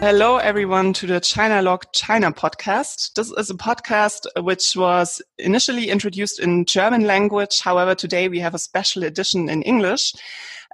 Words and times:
Hello, 0.00 0.36
everyone, 0.36 0.92
to 0.92 1.08
the 1.08 1.18
China 1.18 1.60
Log 1.60 1.84
China 1.92 2.30
podcast. 2.30 3.14
This 3.14 3.32
is 3.32 3.50
a 3.50 3.54
podcast 3.54 4.26
which 4.44 4.76
was 4.76 5.20
initially 5.38 5.90
introduced 5.90 6.38
in 6.38 6.64
German 6.66 7.02
language. 7.02 7.58
However, 7.58 7.96
today 7.96 8.28
we 8.28 8.38
have 8.38 8.54
a 8.54 8.60
special 8.60 9.02
edition 9.02 9.48
in 9.48 9.60
English. 9.62 10.14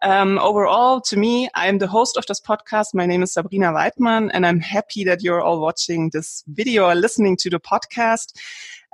Um, 0.03 0.39
overall, 0.39 1.01
to 1.01 1.17
me, 1.17 1.49
I'm 1.55 1.79
the 1.79 1.87
host 1.87 2.19
of 2.19 2.27
this 2.27 2.39
podcast. 2.39 2.89
My 2.93 3.07
name 3.07 3.23
is 3.23 3.33
Sabrina 3.33 3.73
Weidmann, 3.73 4.31
and 4.35 4.45
I'm 4.45 4.61
happy 4.61 5.05
that 5.05 5.23
you're 5.23 5.41
all 5.41 5.59
watching 5.59 6.11
this 6.11 6.45
video 6.49 6.85
or 6.85 6.95
listening 6.95 7.39
to 7.39 7.49
the 7.49 7.59
podcast. 7.59 8.35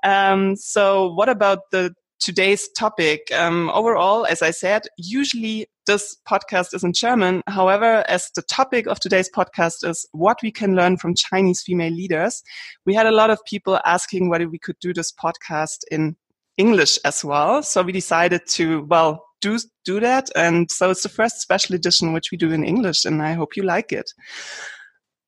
Um, 0.04 0.54
so, 0.54 1.12
what 1.12 1.28
about 1.28 1.72
the 1.72 1.92
today's 2.20 2.68
topic. 2.68 3.32
Um, 3.34 3.70
overall, 3.70 4.26
as 4.26 4.42
I 4.42 4.50
said, 4.52 4.82
usually 4.96 5.66
this 5.90 6.16
podcast 6.28 6.72
is 6.72 6.84
in 6.84 6.92
German. 6.92 7.42
However, 7.48 8.04
as 8.06 8.30
the 8.36 8.42
topic 8.42 8.86
of 8.86 9.00
today's 9.00 9.28
podcast 9.28 9.84
is 9.84 10.06
what 10.12 10.38
we 10.40 10.52
can 10.52 10.76
learn 10.76 10.96
from 10.96 11.16
Chinese 11.16 11.62
female 11.62 11.92
leaders, 11.92 12.44
we 12.86 12.94
had 12.94 13.06
a 13.06 13.10
lot 13.10 13.30
of 13.30 13.40
people 13.44 13.80
asking 13.84 14.28
whether 14.28 14.48
we 14.48 14.60
could 14.60 14.76
do 14.80 14.94
this 14.94 15.10
podcast 15.12 15.78
in 15.90 16.14
English 16.56 16.96
as 17.04 17.24
well. 17.24 17.64
So 17.64 17.82
we 17.82 17.90
decided 17.90 18.42
to, 18.50 18.84
well, 18.84 19.24
do, 19.40 19.58
do 19.84 19.98
that. 19.98 20.30
And 20.36 20.70
so 20.70 20.90
it's 20.90 21.02
the 21.02 21.08
first 21.08 21.40
special 21.40 21.74
edition 21.74 22.12
which 22.12 22.30
we 22.30 22.38
do 22.38 22.52
in 22.52 22.62
English 22.62 23.04
and 23.04 23.20
I 23.20 23.32
hope 23.32 23.56
you 23.56 23.64
like 23.64 23.90
it. 23.90 24.12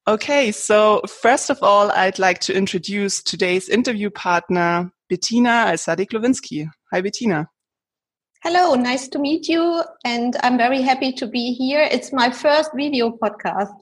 Okay, 0.07 0.53
so 0.53 1.01
first 1.09 1.51
of 1.51 1.61
all, 1.63 1.91
I'd 1.91 2.21
like 2.21 2.39
to 2.41 2.55
introduce 2.55 3.21
today's 3.21 3.69
interview 3.69 4.11
partner, 4.11 4.93
Bettina 5.09 5.71
Al-Sadik-Lowinski. 5.71 6.69
Hi, 6.93 7.01
Bettina. 7.01 7.49
Hello, 8.43 8.75
nice 8.75 9.07
to 9.07 9.21
meet 9.21 9.47
you. 9.47 9.85
And 10.05 10.37
I'm 10.43 10.59
very 10.59 10.83
happy 10.83 11.13
to 11.13 11.29
be 11.29 11.53
here. 11.53 11.89
It's 11.89 12.13
my 12.13 12.29
first 12.29 12.73
video 12.75 13.17
podcast. 13.23 13.73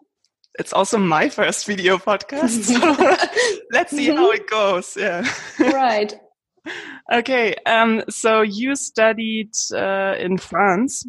It's 0.59 0.75
also 0.75 0.99
my 0.99 1.31
first 1.31 1.65
video 1.65 1.97
podcast. 1.97 2.65
So 2.65 3.57
let's 3.73 3.91
see 3.91 4.09
how 4.09 4.31
it 4.33 4.47
goes. 4.51 4.99
Yeah. 4.99 5.27
Right. 5.59 6.15
okay. 7.11 7.55
Um, 7.65 8.03
so 8.11 8.43
you 8.43 8.77
studied 8.77 9.53
uh, 9.75 10.17
in 10.19 10.37
France 10.37 11.07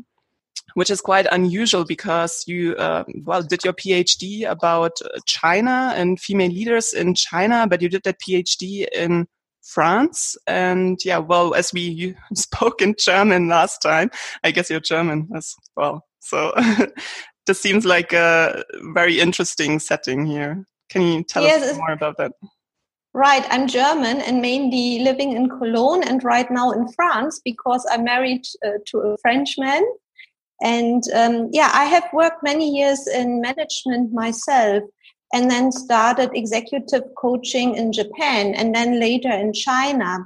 which 0.75 0.89
is 0.89 1.01
quite 1.01 1.27
unusual 1.33 1.83
because 1.83 2.45
you, 2.47 2.75
uh, 2.75 3.03
well, 3.25 3.43
did 3.43 3.65
your 3.65 3.73
PhD 3.73 4.49
about 4.49 4.93
China 5.25 5.91
and 5.97 6.17
female 6.17 6.49
leaders 6.49 6.93
in 6.93 7.13
China, 7.13 7.67
but 7.69 7.81
you 7.81 7.89
did 7.89 8.03
that 8.03 8.21
PhD 8.21 8.87
in 8.95 9.27
France. 9.63 10.37
And 10.47 10.99
yeah, 11.03 11.19
well, 11.19 11.53
as 11.53 11.73
we 11.73 12.15
spoke 12.33 12.81
in 12.81 12.95
German 12.97 13.47
last 13.47 13.81
time, 13.81 14.11
I 14.43 14.51
guess 14.51 14.69
you're 14.69 14.79
German 14.79 15.29
as 15.35 15.55
well. 15.75 16.05
So 16.19 16.53
this 17.45 17.61
seems 17.61 17.85
like 17.85 18.13
a 18.13 18.63
very 18.93 19.19
interesting 19.19 19.79
setting 19.79 20.25
here. 20.25 20.65
Can 20.89 21.01
you 21.01 21.23
tell 21.23 21.43
yes, 21.43 21.63
us 21.63 21.77
more 21.77 21.91
about 21.91 22.17
that? 22.17 22.33
Right, 23.13 23.45
I'm 23.49 23.67
German 23.67 24.21
and 24.21 24.41
mainly 24.41 24.99
living 24.99 25.33
in 25.33 25.49
Cologne 25.49 26.03
and 26.03 26.23
right 26.23 26.49
now 26.49 26.71
in 26.71 26.87
France 26.93 27.41
because 27.43 27.85
I'm 27.91 28.05
married 28.05 28.45
uh, 28.65 28.79
to 28.87 28.99
a 28.99 29.17
Frenchman 29.17 29.83
and 30.61 31.03
um, 31.15 31.49
yeah, 31.51 31.71
I 31.73 31.85
have 31.85 32.07
worked 32.13 32.43
many 32.43 32.69
years 32.69 33.07
in 33.07 33.41
management 33.41 34.13
myself 34.13 34.83
and 35.33 35.49
then 35.49 35.71
started 35.71 36.29
executive 36.33 37.03
coaching 37.17 37.75
in 37.75 37.91
Japan 37.91 38.53
and 38.55 38.73
then 38.75 38.99
later 38.99 39.31
in 39.31 39.53
China. 39.53 40.17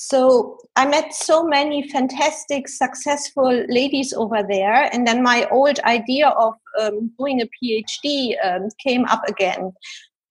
So 0.00 0.58
I 0.76 0.86
met 0.86 1.12
so 1.12 1.44
many 1.44 1.88
fantastic, 1.88 2.68
successful 2.68 3.64
ladies 3.68 4.12
over 4.12 4.44
there. 4.48 4.88
And 4.92 5.04
then 5.06 5.24
my 5.24 5.48
old 5.50 5.80
idea 5.80 6.28
of 6.28 6.54
um, 6.80 7.10
doing 7.18 7.42
a 7.42 7.48
PhD 7.60 8.34
um, 8.44 8.68
came 8.80 9.04
up 9.06 9.22
again. 9.26 9.72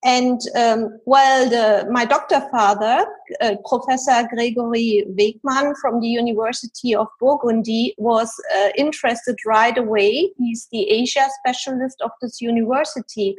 And 0.04 0.40
um, 0.56 1.00
well, 1.06 1.50
the, 1.50 1.90
my 1.90 2.04
doctor 2.04 2.40
father, 2.50 3.04
uh, 3.40 3.56
Professor 3.68 4.26
Gregory 4.32 5.04
Wegmann 5.18 5.74
from 5.82 6.00
the 6.00 6.06
University 6.06 6.94
of 6.94 7.08
Burgundy, 7.20 7.94
was 7.98 8.32
uh, 8.56 8.68
interested 8.76 9.36
right 9.44 9.76
away. 9.76 10.30
He's 10.38 10.68
the 10.70 10.88
Asia 10.88 11.26
specialist 11.40 12.00
of 12.00 12.10
this 12.22 12.40
university. 12.40 13.34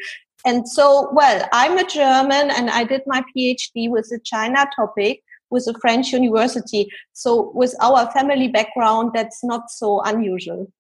And 0.45 0.67
so, 0.67 1.09
well, 1.13 1.47
I'm 1.51 1.77
a 1.77 1.87
German 1.87 2.49
and 2.51 2.69
I 2.69 2.83
did 2.83 3.01
my 3.05 3.23
PhD 3.35 3.89
with 3.89 4.09
a 4.13 4.19
China 4.23 4.67
topic 4.75 5.21
with 5.49 5.67
a 5.67 5.77
French 5.79 6.13
university. 6.13 6.89
So, 7.13 7.51
with 7.53 7.75
our 7.81 8.09
family 8.11 8.47
background, 8.47 9.11
that's 9.13 9.43
not 9.43 9.69
so 9.69 10.01
unusual. 10.01 10.71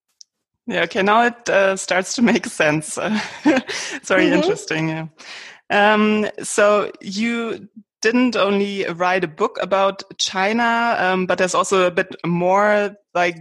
Yeah, 0.67 0.83
okay, 0.83 1.01
now 1.01 1.23
it 1.23 1.49
uh, 1.49 1.75
starts 1.75 2.13
to 2.15 2.21
make 2.21 2.45
sense. 2.45 2.97
it's 3.45 4.07
very 4.07 4.25
mm 4.25 4.31
-hmm. 4.31 4.35
interesting. 4.35 4.89
Yeah. 4.89 5.07
Um, 5.69 6.27
so 6.43 6.91
you 7.01 7.67
didn't 8.01 8.35
only 8.35 8.85
write 8.85 9.23
a 9.23 9.27
book 9.27 9.57
about 9.61 10.03
China, 10.17 10.95
um, 10.99 11.25
but 11.25 11.37
there's 11.37 11.55
also 11.55 11.85
a 11.85 11.91
bit 11.91 12.15
more 12.25 12.95
like 13.13 13.37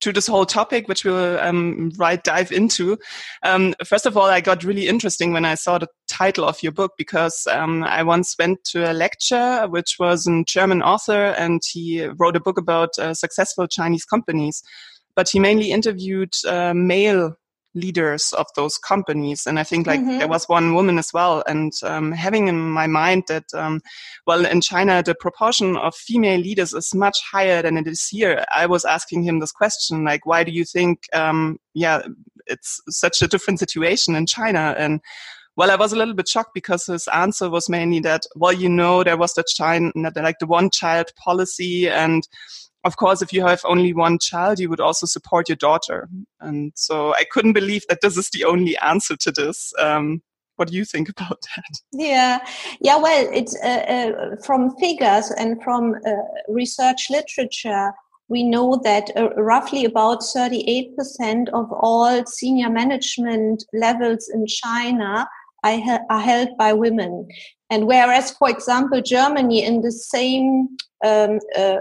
to 0.00 0.12
this 0.12 0.26
whole 0.26 0.46
topic, 0.46 0.88
which 0.88 1.04
we'll 1.04 1.38
um, 1.40 1.90
right 1.96 2.22
dive 2.22 2.52
into. 2.52 2.98
Um, 3.42 3.74
first 3.84 4.06
of 4.06 4.16
all, 4.16 4.26
I 4.26 4.40
got 4.40 4.64
really 4.64 4.86
interesting 4.86 5.32
when 5.32 5.44
I 5.44 5.54
saw 5.54 5.78
the 5.78 5.88
title 6.06 6.44
of 6.44 6.62
your 6.62 6.72
book 6.72 6.92
because 6.96 7.46
um, 7.50 7.84
I 7.84 8.02
once 8.02 8.34
went 8.38 8.62
to 8.72 8.90
a 8.90 8.92
lecture, 8.92 9.66
which 9.68 9.96
was 9.98 10.26
a 10.26 10.44
German 10.46 10.82
author, 10.82 11.34
and 11.38 11.60
he 11.64 12.04
wrote 12.18 12.36
a 12.36 12.40
book 12.40 12.58
about 12.58 12.90
uh, 12.98 13.14
successful 13.14 13.66
Chinese 13.66 14.04
companies. 14.04 14.62
But 15.16 15.28
he 15.28 15.40
mainly 15.40 15.72
interviewed 15.72 16.32
uh, 16.46 16.74
male 16.74 17.34
leaders 17.74 18.32
of 18.32 18.46
those 18.56 18.78
companies 18.78 19.46
and 19.46 19.58
i 19.58 19.62
think 19.62 19.86
like 19.86 20.00
mm-hmm. 20.00 20.18
there 20.18 20.28
was 20.28 20.48
one 20.48 20.74
woman 20.74 20.98
as 20.98 21.12
well 21.12 21.42
and 21.46 21.72
um, 21.82 22.12
having 22.12 22.48
in 22.48 22.58
my 22.58 22.86
mind 22.86 23.22
that 23.28 23.44
um, 23.54 23.80
well 24.26 24.44
in 24.46 24.60
china 24.60 25.02
the 25.02 25.14
proportion 25.14 25.76
of 25.76 25.94
female 25.94 26.40
leaders 26.40 26.72
is 26.72 26.94
much 26.94 27.18
higher 27.30 27.62
than 27.62 27.76
it 27.76 27.86
is 27.86 28.08
here 28.08 28.44
i 28.54 28.66
was 28.66 28.84
asking 28.84 29.22
him 29.22 29.38
this 29.38 29.52
question 29.52 30.04
like 30.04 30.24
why 30.26 30.42
do 30.42 30.50
you 30.50 30.64
think 30.64 31.06
um, 31.12 31.58
yeah 31.74 32.02
it's 32.46 32.80
such 32.88 33.20
a 33.22 33.28
different 33.28 33.58
situation 33.58 34.14
in 34.14 34.26
china 34.26 34.74
and 34.78 35.00
well, 35.58 35.72
I 35.72 35.74
was 35.74 35.92
a 35.92 35.96
little 35.96 36.14
bit 36.14 36.28
shocked 36.28 36.54
because 36.54 36.86
his 36.86 37.08
answer 37.08 37.50
was 37.50 37.68
mainly 37.68 37.98
that, 38.00 38.22
well, 38.36 38.52
you 38.52 38.68
know, 38.68 39.02
there 39.02 39.16
was 39.16 39.34
the 39.34 39.42
China, 39.42 39.90
like 40.14 40.38
the 40.38 40.46
one 40.46 40.70
child 40.70 41.10
policy 41.16 41.90
and 41.90 42.22
of 42.84 42.96
course, 42.96 43.22
if 43.22 43.32
you 43.32 43.44
have 43.44 43.60
only 43.64 43.92
one 43.92 44.18
child, 44.18 44.58
you 44.58 44.68
would 44.68 44.80
also 44.80 45.06
support 45.06 45.48
your 45.48 45.56
daughter. 45.56 46.08
And 46.40 46.72
so 46.74 47.14
I 47.14 47.24
couldn't 47.30 47.52
believe 47.52 47.84
that 47.88 48.00
this 48.00 48.16
is 48.16 48.30
the 48.30 48.44
only 48.44 48.76
answer 48.78 49.16
to 49.16 49.32
this. 49.32 49.72
Um, 49.78 50.22
what 50.56 50.68
do 50.68 50.76
you 50.76 50.84
think 50.84 51.08
about 51.16 51.42
that? 51.56 51.80
Yeah, 51.92 52.38
yeah. 52.80 52.96
Well, 52.96 53.28
it's 53.32 53.56
uh, 53.62 53.68
uh, 53.68 54.36
from 54.44 54.76
figures 54.76 55.30
and 55.30 55.62
from 55.62 55.94
uh, 56.06 56.10
research 56.48 57.06
literature. 57.10 57.92
We 58.30 58.44
know 58.44 58.78
that 58.84 59.10
uh, 59.16 59.30
roughly 59.36 59.86
about 59.86 60.20
38% 60.20 61.48
of 61.48 61.72
all 61.72 62.26
senior 62.26 62.68
management 62.68 63.64
levels 63.72 64.30
in 64.32 64.46
China 64.46 65.26
are, 66.10 66.20
held 66.20 66.56
by 66.56 66.72
women. 66.72 67.28
And 67.70 67.86
whereas, 67.86 68.30
for 68.32 68.48
example, 68.48 69.02
Germany 69.02 69.64
in 69.64 69.82
the 69.82 69.92
same 69.92 70.68
um, 71.04 71.38
uh, 71.56 71.78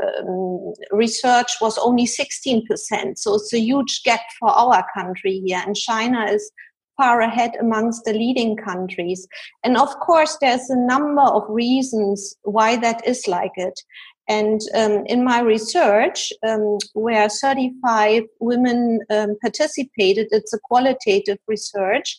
research 0.92 1.54
was 1.62 1.78
only 1.78 2.06
16%. 2.06 3.18
So 3.18 3.36
it's 3.36 3.54
a 3.54 3.60
huge 3.60 4.04
gap 4.04 4.22
for 4.40 4.50
our 4.50 4.86
country 4.94 5.42
here. 5.46 5.62
And 5.66 5.76
China 5.76 6.26
is 6.26 6.52
far 6.98 7.22
ahead 7.22 7.52
amongst 7.60 8.04
the 8.06 8.14
leading 8.14 8.58
countries. 8.58 9.28
And 9.64 9.78
of 9.78 9.98
course, 10.00 10.38
there's 10.42 10.70
a 10.70 10.78
number 10.78 11.22
of 11.22 11.44
reasons 11.48 12.36
why 12.44 12.76
that 12.78 13.08
is 13.08 13.28
like 13.28 13.54
it. 13.56 13.80
And 14.28 14.60
um, 14.76 15.06
in 15.06 15.24
my 15.24 15.40
research, 15.40 16.34
um, 16.46 16.78
where 16.94 17.30
35 17.30 18.24
women 18.40 19.00
um, 19.10 19.38
participated, 19.42 20.28
it's 20.32 20.54
a 20.54 20.60
qualitative 20.60 21.38
research. 21.48 22.18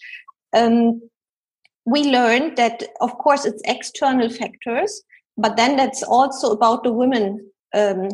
We 1.88 2.04
learned 2.04 2.56
that, 2.58 2.82
of 3.00 3.16
course, 3.16 3.46
it's 3.46 3.62
external 3.64 4.28
factors, 4.28 5.02
but 5.38 5.56
then 5.56 5.76
that's 5.76 6.02
also 6.02 6.52
about 6.52 6.84
the 6.84 6.92
women 6.92 7.50
um, 7.74 8.08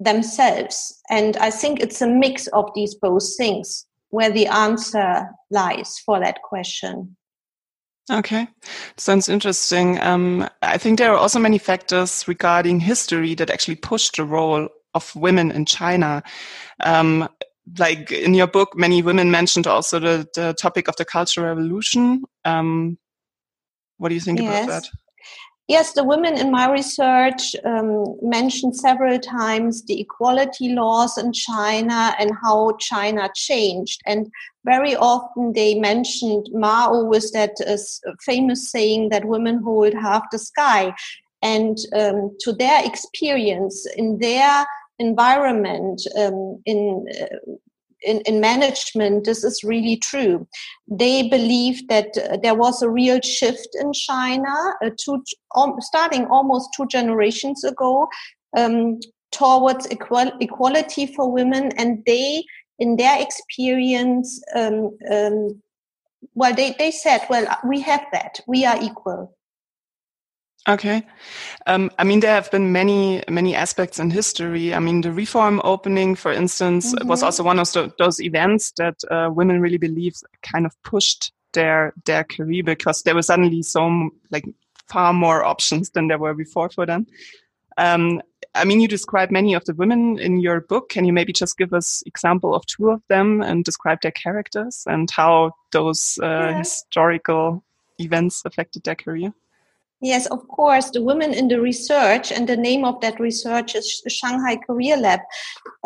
themselves. 0.00 0.98
And 1.10 1.36
I 1.36 1.50
think 1.50 1.80
it's 1.80 2.00
a 2.00 2.06
mix 2.06 2.46
of 2.48 2.70
these 2.74 2.94
both 2.94 3.36
things 3.36 3.86
where 4.10 4.30
the 4.30 4.46
answer 4.46 5.28
lies 5.50 5.98
for 6.06 6.18
that 6.20 6.40
question. 6.42 7.16
Okay, 8.10 8.48
sounds 8.96 9.28
interesting. 9.28 10.00
Um, 10.00 10.48
I 10.62 10.78
think 10.78 10.98
there 10.98 11.12
are 11.12 11.18
also 11.18 11.38
many 11.38 11.58
factors 11.58 12.26
regarding 12.26 12.80
history 12.80 13.34
that 13.34 13.50
actually 13.50 13.76
pushed 13.76 14.16
the 14.16 14.24
role 14.24 14.68
of 14.94 15.14
women 15.14 15.50
in 15.50 15.66
China. 15.66 16.22
Um, 16.80 17.28
like 17.78 18.10
in 18.10 18.32
your 18.32 18.46
book, 18.46 18.74
many 18.74 19.02
women 19.02 19.30
mentioned 19.30 19.66
also 19.66 19.98
the, 19.98 20.26
the 20.34 20.54
topic 20.54 20.88
of 20.88 20.96
the 20.96 21.04
Cultural 21.04 21.48
Revolution. 21.48 22.24
Um, 22.46 22.96
what 23.98 24.08
do 24.08 24.14
you 24.14 24.20
think 24.20 24.40
yes. 24.40 24.64
about 24.64 24.82
that? 24.82 24.90
Yes, 25.68 25.92
the 25.92 26.02
women 26.02 26.38
in 26.38 26.50
my 26.50 26.70
research 26.70 27.54
um, 27.62 28.16
mentioned 28.22 28.74
several 28.74 29.18
times 29.18 29.84
the 29.84 30.00
equality 30.00 30.70
laws 30.70 31.18
in 31.18 31.30
China 31.34 32.14
and 32.18 32.30
how 32.42 32.74
China 32.80 33.28
changed. 33.34 34.00
And 34.06 34.30
very 34.64 34.96
often 34.96 35.52
they 35.52 35.74
mentioned 35.74 36.48
Mao 36.54 37.04
with 37.04 37.30
that 37.34 37.52
uh, 37.66 38.12
famous 38.24 38.70
saying 38.70 39.10
that 39.10 39.26
women 39.26 39.62
hold 39.62 39.92
half 39.92 40.22
the 40.32 40.38
sky. 40.38 40.94
And 41.42 41.76
um, 41.94 42.34
to 42.40 42.54
their 42.54 42.82
experience 42.82 43.86
in 43.94 44.18
their 44.20 44.64
environment, 44.98 46.00
um, 46.16 46.62
in 46.64 47.04
uh, 47.20 47.52
in, 48.02 48.20
in 48.20 48.40
management, 48.40 49.24
this 49.24 49.44
is 49.44 49.64
really 49.64 49.96
true. 49.96 50.46
They 50.86 51.28
believe 51.28 51.86
that 51.88 52.16
uh, 52.16 52.36
there 52.42 52.54
was 52.54 52.82
a 52.82 52.90
real 52.90 53.20
shift 53.20 53.68
in 53.80 53.92
China, 53.92 54.74
uh, 54.82 54.90
two, 55.02 55.22
um, 55.54 55.76
starting 55.80 56.26
almost 56.26 56.70
two 56.76 56.86
generations 56.86 57.64
ago, 57.64 58.08
um, 58.56 58.98
towards 59.32 59.90
equal, 59.90 60.30
equality 60.40 61.06
for 61.06 61.30
women, 61.30 61.72
and 61.76 62.02
they, 62.06 62.44
in 62.78 62.96
their 62.96 63.20
experience, 63.20 64.42
um, 64.54 64.96
um 65.10 65.62
well, 66.34 66.54
they, 66.54 66.74
they 66.78 66.90
said, 66.90 67.20
well, 67.30 67.46
we 67.66 67.80
have 67.80 68.04
that, 68.12 68.40
we 68.46 68.64
are 68.64 68.80
equal. 68.82 69.36
Okay. 70.68 71.02
Um, 71.66 71.90
I 71.98 72.04
mean, 72.04 72.20
there 72.20 72.34
have 72.34 72.50
been 72.50 72.72
many, 72.72 73.22
many 73.28 73.54
aspects 73.54 73.98
in 73.98 74.10
history. 74.10 74.74
I 74.74 74.80
mean, 74.80 75.00
the 75.00 75.12
reform 75.12 75.62
opening, 75.64 76.14
for 76.14 76.30
instance, 76.32 76.92
mm 76.92 76.98
-hmm. 76.98 77.08
was 77.08 77.22
also 77.22 77.44
one 77.44 77.60
of 77.60 77.72
the, 77.72 77.90
those 77.96 78.24
events 78.24 78.72
that 78.72 78.94
uh, 79.10 79.28
women 79.34 79.62
really 79.62 79.78
believe 79.78 80.14
kind 80.52 80.66
of 80.66 80.72
pushed 80.82 81.32
their 81.52 81.92
their 82.04 82.24
career 82.24 82.64
because 82.64 83.02
there 83.02 83.14
were 83.14 83.22
suddenly 83.22 83.62
so 83.62 84.10
like 84.30 84.46
far 84.92 85.12
more 85.12 85.44
options 85.44 85.90
than 85.90 86.08
there 86.08 86.18
were 86.18 86.34
before 86.34 86.68
for 86.74 86.86
them. 86.86 87.06
Um, 87.78 88.20
I 88.54 88.64
mean, 88.64 88.80
you 88.80 88.88
describe 88.88 89.30
many 89.30 89.56
of 89.56 89.64
the 89.64 89.74
women 89.74 90.18
in 90.18 90.40
your 90.40 90.60
book. 90.60 90.88
Can 90.88 91.04
you 91.04 91.12
maybe 91.12 91.32
just 91.32 91.58
give 91.58 91.76
us 91.76 92.02
example 92.06 92.54
of 92.54 92.62
two 92.66 92.90
of 92.90 93.00
them 93.08 93.42
and 93.42 93.64
describe 93.64 93.98
their 94.00 94.12
characters 94.22 94.84
and 94.86 95.10
how 95.10 95.52
those 95.70 96.18
uh, 96.22 96.50
yeah. 96.50 96.58
historical 96.58 97.62
events 97.98 98.42
affected 98.44 98.82
their 98.82 98.96
career? 98.96 99.32
Yes, 100.00 100.26
of 100.26 100.46
course. 100.46 100.90
The 100.90 101.02
women 101.02 101.34
in 101.34 101.48
the 101.48 101.60
research, 101.60 102.30
and 102.30 102.48
the 102.48 102.56
name 102.56 102.84
of 102.84 103.00
that 103.00 103.18
research 103.18 103.74
is 103.74 104.00
Shanghai 104.06 104.56
Career 104.56 104.96
Lab. 104.96 105.20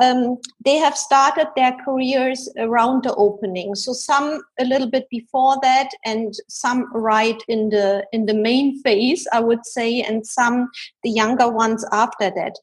Um, 0.02 0.36
they 0.62 0.76
have 0.76 0.98
started 0.98 1.48
their 1.56 1.74
careers 1.82 2.46
around 2.58 3.04
the 3.04 3.14
opening. 3.14 3.74
So 3.74 3.94
some 3.94 4.42
a 4.60 4.66
little 4.66 4.90
bit 4.90 5.08
before 5.08 5.56
that, 5.62 5.88
and 6.04 6.34
some 6.48 6.92
right 6.92 7.42
in 7.48 7.70
the 7.70 8.06
in 8.12 8.26
the 8.26 8.34
main 8.34 8.82
phase, 8.82 9.26
I 9.32 9.40
would 9.40 9.64
say, 9.64 10.02
and 10.02 10.26
some 10.26 10.68
the 11.02 11.10
younger 11.10 11.48
ones 11.48 11.82
after 11.90 12.30
that. 12.36 12.56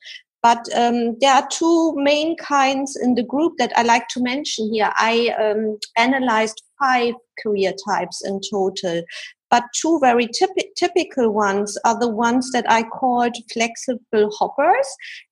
But 0.43 0.69
um, 0.75 1.17
there 1.19 1.33
are 1.33 1.47
two 1.49 1.93
main 1.95 2.37
kinds 2.37 2.95
in 2.95 3.15
the 3.15 3.23
group 3.23 3.57
that 3.57 3.73
I 3.75 3.81
like 3.81 4.07
to 4.09 4.21
mention 4.21 4.71
here. 4.71 4.91
I 4.95 5.35
um, 5.41 5.79
analyzed 5.97 6.61
five 6.79 7.15
career 7.43 7.73
types 7.87 8.23
in 8.25 8.39
total. 8.49 9.03
But 9.51 9.63
two 9.73 9.99
very 9.99 10.27
typ- 10.27 10.73
typical 10.75 11.31
ones 11.31 11.77
are 11.85 11.99
the 11.99 12.09
ones 12.09 12.51
that 12.51 12.69
I 12.69 12.83
called 12.83 13.35
flexible 13.51 14.31
hoppers, 14.37 14.87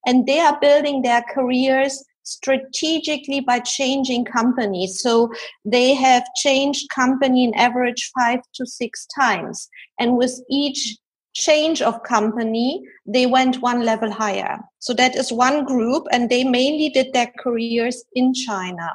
and 0.05 0.25
they 0.25 0.39
are 0.39 0.59
building 0.59 1.01
their 1.01 1.23
careers 1.33 2.03
strategically 2.23 3.39
by 3.39 3.59
changing 3.59 4.25
companies. 4.25 4.99
So 5.01 5.31
they 5.63 5.93
have 5.93 6.25
changed 6.35 6.89
company 6.89 7.45
in 7.45 7.53
average 7.53 8.11
five 8.19 8.39
to 8.55 8.65
six 8.65 9.07
times. 9.17 9.69
And 9.99 10.17
with 10.17 10.33
each 10.49 10.97
change 11.33 11.81
of 11.81 12.03
company, 12.03 12.83
they 13.05 13.27
went 13.27 13.61
one 13.61 13.85
level 13.85 14.11
higher. 14.11 14.59
So 14.79 14.93
that 14.95 15.15
is 15.15 15.31
one 15.31 15.65
group, 15.65 16.05
and 16.11 16.29
they 16.29 16.43
mainly 16.43 16.89
did 16.89 17.13
their 17.13 17.31
careers 17.39 18.03
in 18.13 18.33
China. 18.33 18.89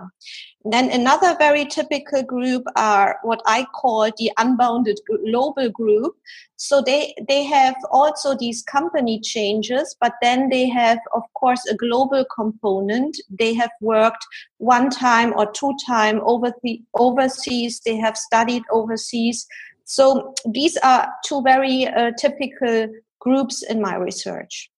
Then 0.64 0.90
another 0.90 1.36
very 1.38 1.64
typical 1.64 2.22
group 2.22 2.64
are 2.76 3.18
what 3.22 3.42
I 3.46 3.66
call 3.74 4.10
the 4.16 4.30
unbounded 4.38 5.00
global 5.26 5.68
group. 5.70 6.14
So 6.56 6.80
they, 6.80 7.14
they 7.28 7.42
have 7.44 7.74
also 7.90 8.36
these 8.36 8.62
company 8.62 9.20
changes, 9.20 9.96
but 10.00 10.14
then 10.22 10.48
they 10.48 10.68
have, 10.68 10.98
of 11.14 11.22
course, 11.34 11.66
a 11.66 11.74
global 11.74 12.24
component. 12.34 13.16
They 13.28 13.54
have 13.54 13.70
worked 13.80 14.24
one 14.58 14.90
time 14.90 15.34
or 15.36 15.50
two 15.50 15.74
time 15.84 16.20
over 16.24 16.52
the, 16.62 16.80
overseas. 16.94 17.80
They 17.84 17.96
have 17.96 18.16
studied 18.16 18.62
overseas. 18.70 19.46
So 19.84 20.32
these 20.48 20.76
are 20.78 21.08
two 21.24 21.42
very 21.42 21.86
uh, 21.88 22.12
typical 22.18 22.88
groups 23.20 23.62
in 23.62 23.80
my 23.80 23.96
research. 23.96 24.71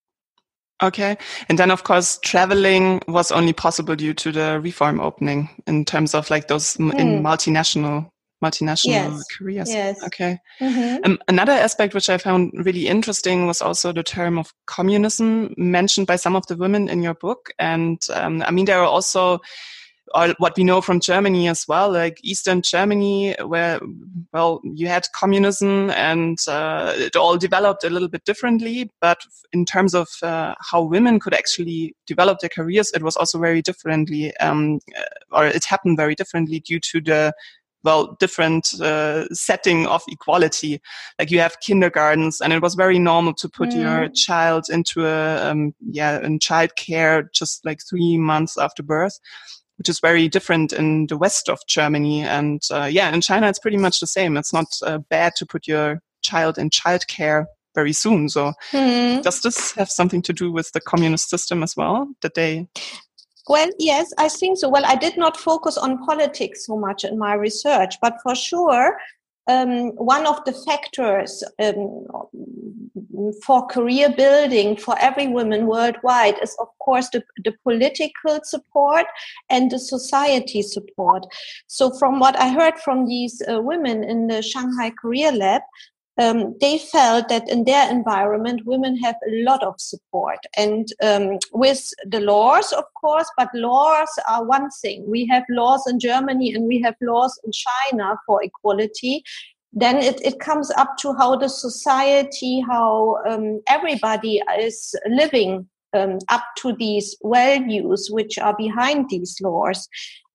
Okay. 0.84 1.16
And 1.48 1.58
then, 1.58 1.70
of 1.70 1.84
course, 1.84 2.18
traveling 2.22 3.02
was 3.08 3.32
only 3.32 3.52
possible 3.52 3.96
due 3.96 4.14
to 4.14 4.32
the 4.32 4.60
reform 4.60 5.00
opening 5.00 5.48
in 5.66 5.84
terms 5.84 6.14
of 6.14 6.30
like 6.30 6.48
those 6.48 6.76
mm. 6.76 6.94
in 6.98 7.22
multinational 7.22 8.10
multinational 8.44 8.86
yes. 8.86 9.24
careers. 9.38 9.70
Yes. 9.70 10.04
Okay. 10.04 10.38
Mm-hmm. 10.60 11.04
Um, 11.04 11.18
another 11.28 11.52
aspect 11.52 11.94
which 11.94 12.10
I 12.10 12.18
found 12.18 12.52
really 12.54 12.88
interesting 12.88 13.46
was 13.46 13.62
also 13.62 13.92
the 13.92 14.02
term 14.02 14.38
of 14.38 14.52
communism 14.66 15.54
mentioned 15.56 16.06
by 16.06 16.16
some 16.16 16.36
of 16.36 16.46
the 16.46 16.56
women 16.56 16.88
in 16.88 17.02
your 17.02 17.14
book. 17.14 17.50
And 17.58 17.98
um, 18.12 18.42
I 18.42 18.50
mean, 18.50 18.66
there 18.66 18.80
are 18.80 18.84
also 18.84 19.40
or 20.14 20.28
what 20.38 20.56
we 20.56 20.62
know 20.62 20.80
from 20.80 21.00
Germany 21.00 21.48
as 21.48 21.66
well, 21.66 21.92
like 21.92 22.20
Eastern 22.22 22.62
Germany, 22.62 23.34
where, 23.44 23.80
well, 24.32 24.60
you 24.62 24.86
had 24.86 25.06
communism 25.12 25.90
and 25.90 26.38
uh, 26.46 26.94
it 26.96 27.16
all 27.16 27.36
developed 27.36 27.82
a 27.82 27.90
little 27.90 28.08
bit 28.08 28.24
differently. 28.24 28.90
But 29.00 29.18
in 29.52 29.64
terms 29.64 29.92
of 29.92 30.08
uh, 30.22 30.54
how 30.60 30.82
women 30.82 31.18
could 31.18 31.34
actually 31.34 31.96
develop 32.06 32.38
their 32.38 32.50
careers, 32.50 32.92
it 32.92 33.02
was 33.02 33.16
also 33.16 33.40
very 33.40 33.60
differently, 33.60 34.36
um, 34.36 34.78
uh, 34.96 35.02
or 35.36 35.46
it 35.46 35.64
happened 35.64 35.96
very 35.96 36.14
differently 36.14 36.60
due 36.60 36.80
to 36.80 37.00
the 37.00 37.34
well, 37.82 38.16
different 38.18 38.80
uh, 38.80 39.26
setting 39.34 39.86
of 39.86 40.02
equality. 40.08 40.80
Like 41.18 41.30
you 41.30 41.38
have 41.40 41.60
kindergartens, 41.60 42.40
and 42.40 42.50
it 42.52 42.62
was 42.62 42.74
very 42.76 42.98
normal 42.98 43.34
to 43.34 43.48
put 43.48 43.70
mm. 43.70 43.82
your 43.82 44.08
child 44.08 44.70
into 44.70 45.06
a 45.06 45.50
um, 45.50 45.74
yeah 45.90 46.24
in 46.24 46.38
childcare 46.38 47.30
just 47.34 47.62
like 47.66 47.80
three 47.86 48.16
months 48.16 48.56
after 48.56 48.82
birth 48.82 49.20
which 49.78 49.88
is 49.88 50.00
very 50.00 50.28
different 50.28 50.72
in 50.72 51.06
the 51.06 51.16
west 51.16 51.48
of 51.48 51.58
Germany. 51.66 52.22
And 52.22 52.62
uh, 52.70 52.88
yeah, 52.90 53.12
in 53.12 53.20
China, 53.20 53.48
it's 53.48 53.58
pretty 53.58 53.76
much 53.76 54.00
the 54.00 54.06
same. 54.06 54.36
It's 54.36 54.52
not 54.52 54.66
uh, 54.82 54.98
bad 54.98 55.34
to 55.36 55.46
put 55.46 55.66
your 55.66 56.00
child 56.22 56.58
in 56.58 56.70
childcare 56.70 57.44
very 57.74 57.92
soon. 57.92 58.28
So 58.28 58.52
hmm. 58.70 59.20
does 59.20 59.40
this 59.42 59.72
have 59.72 59.90
something 59.90 60.22
to 60.22 60.32
do 60.32 60.52
with 60.52 60.70
the 60.72 60.80
communist 60.80 61.28
system 61.28 61.62
as 61.62 61.76
well? 61.76 62.08
That 62.22 62.34
they 62.34 62.68
well, 63.46 63.68
yes, 63.78 64.10
I 64.16 64.28
think 64.28 64.58
so. 64.58 64.70
Well, 64.70 64.86
I 64.86 64.96
did 64.96 65.18
not 65.18 65.36
focus 65.36 65.76
on 65.76 66.02
politics 66.06 66.64
so 66.64 66.78
much 66.78 67.04
in 67.04 67.18
my 67.18 67.34
research, 67.34 67.96
but 68.00 68.14
for 68.22 68.34
sure, 68.34 68.96
um, 69.46 69.90
one 69.96 70.26
of 70.26 70.44
the 70.44 70.52
factors 70.52 71.44
um, 71.62 72.06
for 73.44 73.66
career 73.66 74.08
building 74.10 74.76
for 74.76 74.98
every 74.98 75.28
woman 75.28 75.66
worldwide 75.66 76.36
is, 76.42 76.56
of 76.60 76.68
course, 76.78 77.08
the, 77.10 77.22
the 77.44 77.52
political 77.62 78.40
support 78.42 79.06
and 79.50 79.70
the 79.70 79.78
society 79.78 80.62
support. 80.62 81.24
So, 81.66 81.90
from 81.98 82.20
what 82.20 82.38
I 82.38 82.48
heard 82.48 82.78
from 82.78 83.06
these 83.06 83.42
uh, 83.50 83.60
women 83.60 84.04
in 84.04 84.28
the 84.28 84.42
Shanghai 84.42 84.90
Career 84.90 85.32
Lab, 85.32 85.62
um, 86.16 86.54
they 86.60 86.78
felt 86.78 87.28
that 87.28 87.48
in 87.48 87.64
their 87.64 87.90
environment, 87.90 88.64
women 88.64 88.96
have 88.98 89.16
a 89.26 89.42
lot 89.42 89.62
of 89.64 89.74
support. 89.78 90.38
And 90.56 90.86
um, 91.02 91.38
with 91.52 91.88
the 92.06 92.20
laws, 92.20 92.72
of 92.72 92.84
course, 92.94 93.28
but 93.36 93.48
laws 93.54 94.08
are 94.28 94.44
one 94.44 94.70
thing. 94.82 95.04
We 95.08 95.26
have 95.26 95.44
laws 95.48 95.86
in 95.88 95.98
Germany 95.98 96.54
and 96.54 96.66
we 96.66 96.80
have 96.82 96.94
laws 97.00 97.38
in 97.44 97.50
China 97.52 98.16
for 98.26 98.42
equality. 98.42 99.24
Then 99.72 99.96
it, 99.96 100.24
it 100.24 100.38
comes 100.38 100.70
up 100.72 100.96
to 100.98 101.14
how 101.14 101.34
the 101.34 101.48
society, 101.48 102.60
how 102.60 103.18
um, 103.28 103.60
everybody 103.66 104.40
is 104.56 104.94
living 105.08 105.68
um, 105.94 106.18
up 106.28 106.44
to 106.58 106.72
these 106.72 107.16
values 107.24 108.08
which 108.10 108.38
are 108.38 108.54
behind 108.56 109.10
these 109.10 109.36
laws. 109.40 109.88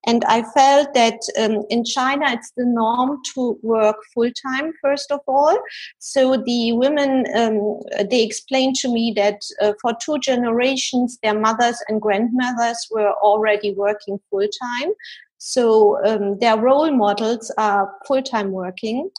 And 0.07 0.23
I 0.25 0.43
felt 0.53 0.93
that 0.93 1.19
um, 1.37 1.63
in 1.69 1.83
China, 1.83 2.25
it's 2.29 2.51
the 2.55 2.65
norm 2.65 3.19
to 3.33 3.59
work 3.61 3.97
full 4.13 4.31
time, 4.31 4.71
first 4.81 5.11
of 5.11 5.19
all. 5.27 5.57
So 5.99 6.37
the 6.37 6.71
women, 6.71 7.25
um, 7.35 7.79
they 8.09 8.23
explained 8.23 8.75
to 8.77 8.87
me 8.87 9.13
that 9.17 9.41
uh, 9.61 9.73
for 9.81 9.93
two 10.01 10.17
generations, 10.19 11.19
their 11.21 11.37
mothers 11.37 11.77
and 11.89 12.01
grandmothers 12.01 12.87
were 12.91 13.13
already 13.21 13.73
working 13.73 14.19
full 14.29 14.47
time. 14.47 14.93
So 15.37 16.03
um, 16.05 16.39
their 16.39 16.57
role 16.57 16.91
models 16.91 17.51
are 17.57 17.93
full 18.07 18.23
time 18.23 18.51
working. 18.51 19.09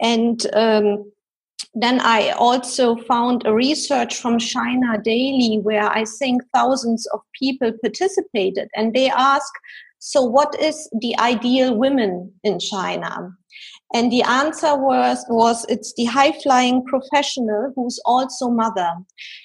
And 0.00 0.44
um, 0.54 1.12
then 1.74 2.00
I 2.00 2.30
also 2.30 2.96
found 2.96 3.46
a 3.46 3.52
research 3.52 4.16
from 4.16 4.38
China 4.38 4.98
Daily 5.02 5.60
where 5.62 5.88
I 5.88 6.04
think 6.18 6.42
thousands 6.54 7.06
of 7.08 7.20
people 7.38 7.70
participated 7.82 8.68
and 8.74 8.94
they 8.94 9.10
ask 9.10 9.52
so, 9.98 10.22
what 10.22 10.58
is 10.60 10.88
the 11.00 11.18
ideal 11.18 11.76
women 11.76 12.32
in 12.44 12.58
China? 12.58 13.30
And 13.94 14.10
the 14.12 14.22
answer 14.22 14.76
was, 14.76 15.24
was 15.28 15.64
it's 15.68 15.94
the 15.94 16.04
high 16.06 16.32
flying 16.42 16.84
professional 16.84 17.72
who's 17.74 18.00
also 18.04 18.48
mother. 18.48 18.90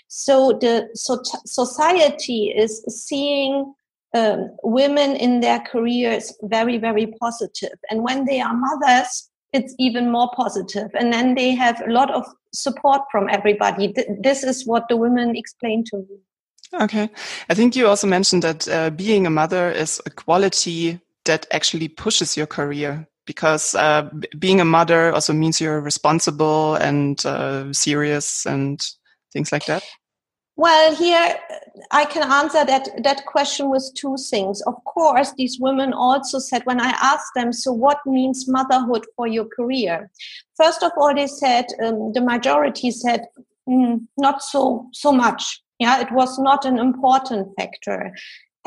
So 0.07 0.57
the 0.59 0.89
so 0.93 1.21
society 1.45 2.53
is 2.55 2.83
seeing 2.89 3.73
um, 4.13 4.49
women 4.63 5.15
in 5.15 5.39
their 5.39 5.59
careers 5.59 6.35
very, 6.43 6.77
very 6.77 7.07
positive. 7.21 7.77
And 7.89 8.03
when 8.03 8.25
they 8.25 8.41
are 8.41 8.53
mothers, 8.53 9.29
it's 9.53 9.75
even 9.79 10.11
more 10.11 10.29
positive. 10.35 10.89
And 10.95 11.13
then 11.13 11.35
they 11.35 11.51
have 11.51 11.81
a 11.81 11.91
lot 11.91 12.11
of 12.11 12.25
support 12.53 13.01
from 13.11 13.29
everybody. 13.29 13.93
This 14.21 14.43
is 14.43 14.65
what 14.65 14.85
the 14.89 14.97
women 14.97 15.35
explained 15.35 15.85
to 15.87 15.97
me. 15.97 16.17
Okay. 16.73 17.09
I 17.49 17.53
think 17.53 17.75
you 17.75 17.87
also 17.87 18.07
mentioned 18.07 18.43
that 18.43 18.67
uh, 18.67 18.89
being 18.91 19.27
a 19.27 19.29
mother 19.29 19.71
is 19.71 20.01
a 20.05 20.09
quality 20.09 20.99
that 21.25 21.45
actually 21.51 21.89
pushes 21.89 22.37
your 22.37 22.47
career 22.47 23.07
because 23.25 23.75
uh, 23.75 24.09
being 24.39 24.61
a 24.61 24.65
mother 24.65 25.13
also 25.13 25.33
means 25.33 25.61
you're 25.61 25.81
responsible 25.81 26.75
and 26.75 27.25
uh, 27.25 27.71
serious 27.73 28.45
and 28.45 28.81
things 29.33 29.51
like 29.51 29.65
that. 29.65 29.83
Well, 30.57 30.95
here 30.95 31.37
I 31.91 32.05
can 32.05 32.29
answer 32.29 32.65
that 32.65 32.89
that 33.03 33.25
question 33.25 33.69
with 33.69 33.89
two 33.95 34.15
things. 34.29 34.61
Of 34.67 34.75
course, 34.83 35.33
these 35.37 35.57
women 35.59 35.93
also 35.93 36.39
said 36.39 36.61
when 36.65 36.79
I 36.79 36.89
asked 37.01 37.31
them, 37.35 37.53
"So 37.53 37.71
what 37.71 37.99
means 38.05 38.47
motherhood 38.47 39.05
for 39.15 39.27
your 39.27 39.45
career?" 39.45 40.11
First 40.57 40.83
of 40.83 40.91
all, 40.97 41.15
they 41.15 41.27
said 41.27 41.65
um, 41.83 42.11
the 42.13 42.21
majority 42.21 42.91
said 42.91 43.21
mm, 43.67 44.01
not 44.17 44.43
so 44.43 44.89
so 44.93 45.11
much. 45.11 45.63
Yeah, 45.81 45.99
it 45.99 46.11
was 46.11 46.37
not 46.37 46.63
an 46.63 46.77
important 46.77 47.55
factor. 47.57 48.15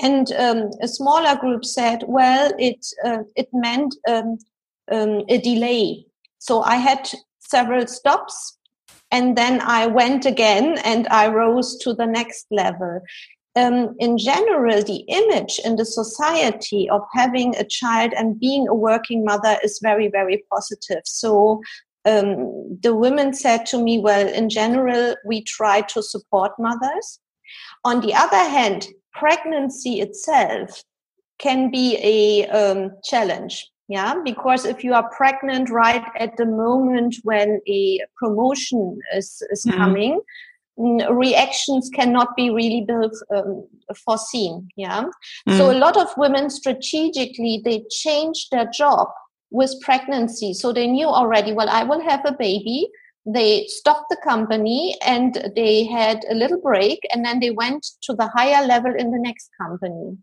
And 0.02 0.32
um, 0.32 0.70
a 0.82 0.88
smaller 0.88 1.36
group 1.36 1.64
said, 1.64 2.02
well, 2.08 2.52
it 2.58 2.84
uh, 3.04 3.22
it 3.36 3.48
meant 3.52 3.94
um, 4.08 4.38
um, 4.90 5.22
a 5.28 5.38
delay. 5.38 6.06
So 6.40 6.62
I 6.62 6.74
had 6.74 7.08
several 7.38 7.86
stops 7.86 8.58
and 9.12 9.38
then 9.38 9.60
I 9.60 9.86
went 9.86 10.26
again 10.26 10.78
and 10.84 11.06
I 11.06 11.28
rose 11.28 11.78
to 11.84 11.94
the 11.94 12.06
next 12.06 12.46
level. 12.50 13.00
Um, 13.54 13.94
in 14.00 14.18
general, 14.18 14.82
the 14.82 15.04
image 15.06 15.60
in 15.64 15.76
the 15.76 15.84
society 15.84 16.90
of 16.90 17.02
having 17.12 17.54
a 17.54 17.62
child 17.62 18.12
and 18.16 18.40
being 18.40 18.66
a 18.66 18.74
working 18.74 19.24
mother 19.24 19.56
is 19.62 19.78
very, 19.80 20.08
very 20.08 20.42
positive. 20.50 21.02
So 21.04 21.62
um, 22.04 22.78
the 22.82 22.94
women 22.94 23.32
said 23.32 23.66
to 23.66 23.82
me, 23.82 23.98
well, 23.98 24.26
in 24.26 24.48
general, 24.48 25.16
we 25.24 25.42
try 25.42 25.80
to 25.82 26.02
support 26.02 26.52
mothers. 26.58 27.20
On 27.84 28.00
the 28.00 28.14
other 28.14 28.36
hand, 28.36 28.88
pregnancy 29.12 30.00
itself 30.00 30.82
can 31.38 31.70
be 31.70 31.98
a 32.02 32.48
um, 32.48 32.90
challenge 33.04 33.66
yeah 33.88 34.14
because 34.24 34.64
if 34.64 34.82
you 34.82 34.94
are 34.94 35.10
pregnant 35.10 35.70
right 35.70 36.04
at 36.18 36.36
the 36.36 36.46
moment 36.46 37.16
when 37.22 37.60
a 37.68 38.00
promotion 38.16 38.98
is, 39.14 39.42
is 39.50 39.64
mm-hmm. 39.64 39.78
coming 39.78 40.20
reactions 40.76 41.88
cannot 41.94 42.34
be 42.36 42.50
really 42.50 42.84
built 42.86 43.14
um, 43.34 43.66
foreseen 44.04 44.68
yeah 44.76 45.04
mm. 45.48 45.56
so 45.56 45.70
a 45.70 45.78
lot 45.78 45.96
of 45.96 46.08
women 46.16 46.50
strategically 46.50 47.62
they 47.64 47.84
change 47.90 48.48
their 48.50 48.68
job 48.70 49.08
with 49.54 49.80
pregnancy. 49.80 50.52
So 50.52 50.72
they 50.72 50.88
knew 50.88 51.06
already 51.06 51.52
well 51.52 51.70
i 51.70 51.84
will 51.84 52.00
have 52.00 52.22
a 52.26 52.36
baby. 52.46 52.88
They 53.26 53.66
stopped 53.68 54.10
the 54.10 54.18
company 54.22 54.98
and 55.06 55.50
they 55.56 55.84
had 55.84 56.24
a 56.28 56.34
little 56.34 56.60
break 56.60 57.00
and 57.10 57.24
then 57.24 57.40
they 57.40 57.52
went 57.52 57.86
to 58.02 58.12
the 58.14 58.28
higher 58.36 58.66
level 58.66 58.92
in 58.94 59.12
the 59.12 59.18
next 59.18 59.48
company 59.58 60.18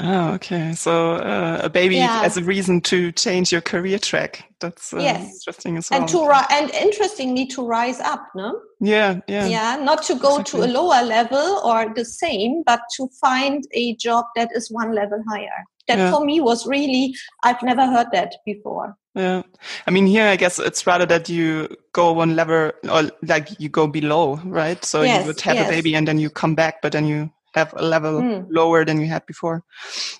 Oh, 0.00 0.34
okay. 0.34 0.72
So 0.74 1.14
uh, 1.14 1.60
a 1.64 1.68
baby 1.68 1.96
yeah. 1.96 2.22
as 2.24 2.36
a 2.36 2.42
reason 2.42 2.80
to 2.82 3.10
change 3.12 3.50
your 3.50 3.60
career 3.60 3.98
track. 3.98 4.44
That's 4.60 4.92
uh, 4.92 4.98
yes. 4.98 5.34
interesting 5.34 5.76
as 5.76 5.90
well. 5.90 6.00
And 6.00 6.08
to 6.10 6.28
ri- 6.28 6.46
and 6.50 6.70
interestingly 6.70 7.46
to 7.48 7.66
rise 7.66 7.98
up, 8.00 8.24
no? 8.34 8.60
Yeah, 8.80 9.20
yeah. 9.26 9.46
Yeah, 9.46 9.76
not 9.76 10.02
to 10.04 10.14
go 10.14 10.38
exactly. 10.38 10.60
to 10.60 10.66
a 10.66 10.68
lower 10.72 11.02
level 11.02 11.60
or 11.64 11.92
the 11.94 12.04
same, 12.04 12.62
but 12.64 12.80
to 12.96 13.08
find 13.20 13.64
a 13.72 13.96
job 13.96 14.26
that 14.36 14.50
is 14.54 14.70
one 14.70 14.94
level 14.94 15.22
higher. 15.28 15.64
That 15.88 15.98
yeah. 15.98 16.10
for 16.12 16.24
me 16.24 16.40
was 16.40 16.66
really 16.66 17.14
I've 17.42 17.62
never 17.62 17.86
heard 17.86 18.08
that 18.12 18.34
before. 18.44 18.94
Yeah. 19.14 19.42
I 19.86 19.90
mean 19.90 20.06
here 20.06 20.26
I 20.26 20.36
guess 20.36 20.58
it's 20.58 20.86
rather 20.86 21.06
that 21.06 21.30
you 21.30 21.74
go 21.92 22.12
one 22.12 22.36
level 22.36 22.72
or 22.90 23.10
like 23.22 23.48
you 23.58 23.70
go 23.70 23.86
below, 23.86 24.36
right? 24.44 24.84
So 24.84 25.02
yes, 25.02 25.22
you 25.22 25.28
would 25.28 25.40
have 25.40 25.56
yes. 25.56 25.66
a 25.66 25.70
baby 25.70 25.96
and 25.96 26.06
then 26.06 26.18
you 26.18 26.28
come 26.28 26.54
back, 26.54 26.82
but 26.82 26.92
then 26.92 27.06
you 27.06 27.30
have 27.54 27.72
a 27.76 27.82
level 27.82 28.20
mm. 28.20 28.46
lower 28.50 28.84
than 28.84 29.00
you 29.00 29.06
had 29.06 29.26
before. 29.26 29.64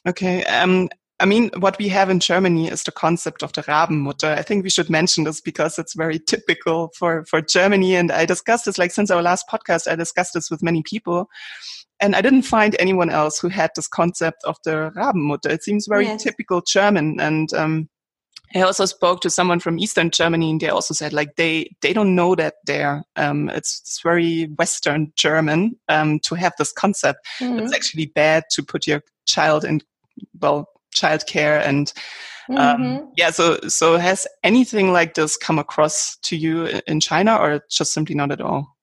Okay. 0.07 0.45
Um, 0.45 0.89
I 1.21 1.27
mean, 1.27 1.51
what 1.59 1.79
we 1.79 1.89
have 1.89 2.11
in 2.11 2.21
Germany 2.21 2.69
is 2.69 2.85
the 2.85 2.93
concept 2.93 3.43
of 3.43 3.53
the 3.53 3.63
Rabenmutter. 3.63 4.39
I 4.39 4.43
think 4.43 4.63
we 4.63 4.71
should 4.71 4.89
mention 4.89 5.25
this 5.25 5.41
because 5.41 5.77
it's 5.77 5.95
very 5.95 6.21
typical 6.21 6.93
for, 6.97 7.25
for 7.25 7.43
Germany. 7.43 7.97
And 7.97 8.13
I 8.13 8.25
discussed 8.25 8.67
this, 8.67 8.79
like, 8.79 8.93
since 8.93 9.11
our 9.11 9.21
last 9.21 9.49
podcast, 9.49 9.91
I 9.91 9.97
discussed 9.97 10.35
this 10.35 10.49
with 10.49 10.63
many 10.63 10.83
people. 10.85 11.29
And 11.99 12.15
I 12.15 12.21
didn't 12.21 12.43
find 12.43 12.77
anyone 12.79 13.11
else 13.11 13.41
who 13.41 13.49
had 13.49 13.73
this 13.75 13.89
concept 13.89 14.45
of 14.45 14.59
the 14.65 14.93
Rabenmutter. 14.97 15.51
It 15.51 15.65
seems 15.65 15.89
very 15.89 16.05
yes. 16.05 16.23
typical 16.23 16.61
German. 16.61 17.19
And, 17.19 17.53
um, 17.53 17.89
I 18.55 18.63
also 18.63 18.87
spoke 18.87 19.21
to 19.23 19.31
someone 19.31 19.61
from 19.61 19.79
Eastern 19.79 20.11
Germany, 20.11 20.51
and 20.51 20.61
they 20.61 20.69
also 20.69 20.95
said 20.95 21.13
like 21.13 21.37
they 21.37 21.75
they 21.83 21.93
don't 21.93 22.15
know 22.15 22.35
that 22.35 22.55
there. 22.67 23.05
Um, 23.17 23.49
it's, 23.51 23.81
it's 23.81 24.01
very 24.03 24.45
Western 24.59 25.13
German 25.17 25.77
um, 25.89 26.19
to 26.21 26.35
have 26.35 26.53
this 26.59 26.73
concept. 26.73 27.27
Mm-hmm. 27.41 27.59
It's 27.61 27.75
actually 27.75 28.07
bad 28.07 28.45
to 28.53 28.63
put 28.63 28.87
your 28.87 29.03
child 29.27 29.65
in 29.65 29.81
well 30.41 30.69
childcare 30.95 31.61
and 31.65 31.93
um, 32.51 32.57
mm-hmm. 32.57 33.05
yeah. 33.17 33.31
So 33.31 33.59
so 33.69 33.99
has 33.99 34.27
anything 34.43 34.93
like 34.93 35.15
this 35.15 35.37
come 35.37 35.59
across 35.59 36.17
to 36.23 36.37
you 36.37 36.81
in 36.87 37.01
China, 37.01 37.37
or 37.37 37.61
just 37.71 37.93
simply 37.93 38.15
not 38.15 38.33
at 38.33 38.41
all? 38.41 38.78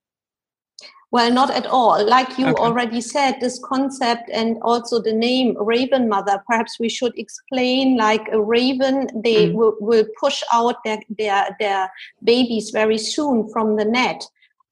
Well, 1.16 1.32
not 1.32 1.50
at 1.50 1.66
all. 1.66 2.06
Like 2.06 2.38
you 2.38 2.48
okay. 2.48 2.62
already 2.62 3.00
said, 3.00 3.40
this 3.40 3.58
concept 3.64 4.30
and 4.34 4.58
also 4.62 5.02
the 5.02 5.14
name 5.14 5.56
Raven 5.58 6.10
Mother, 6.10 6.44
perhaps 6.46 6.78
we 6.78 6.90
should 6.90 7.18
explain 7.18 7.96
like 7.96 8.28
a 8.34 8.42
raven, 8.42 9.08
they 9.24 9.48
mm. 9.48 9.54
will, 9.54 9.78
will 9.80 10.06
push 10.20 10.44
out 10.52 10.84
their, 10.84 11.00
their, 11.18 11.56
their 11.58 11.90
babies 12.22 12.72
very 12.72 12.98
soon 12.98 13.48
from 13.48 13.78
the 13.78 13.86
net. 13.86 14.28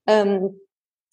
Um, 0.05 0.59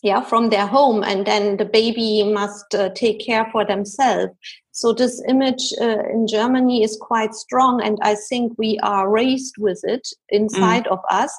yeah, 0.03 0.21
from 0.21 0.51
their 0.51 0.67
home, 0.67 1.05
and 1.05 1.25
then 1.25 1.59
the 1.59 1.65
baby 1.65 2.25
must 2.25 2.75
uh, 2.75 2.89
take 2.89 3.25
care 3.25 3.47
for 3.53 3.65
themselves. 3.65 4.33
So 4.73 4.93
this 4.93 5.23
image 5.29 5.73
uh, 5.81 6.09
in 6.13 6.27
Germany 6.27 6.83
is 6.83 6.99
quite 7.01 7.35
strong, 7.35 7.81
and 7.83 7.99
I 8.03 8.17
think 8.17 8.55
we 8.59 8.81
are 8.83 9.09
raised 9.09 9.59
with 9.59 9.81
it 9.85 10.09
inside 10.31 10.87
mm. 10.87 10.93
of 10.93 10.99
us. 11.09 11.33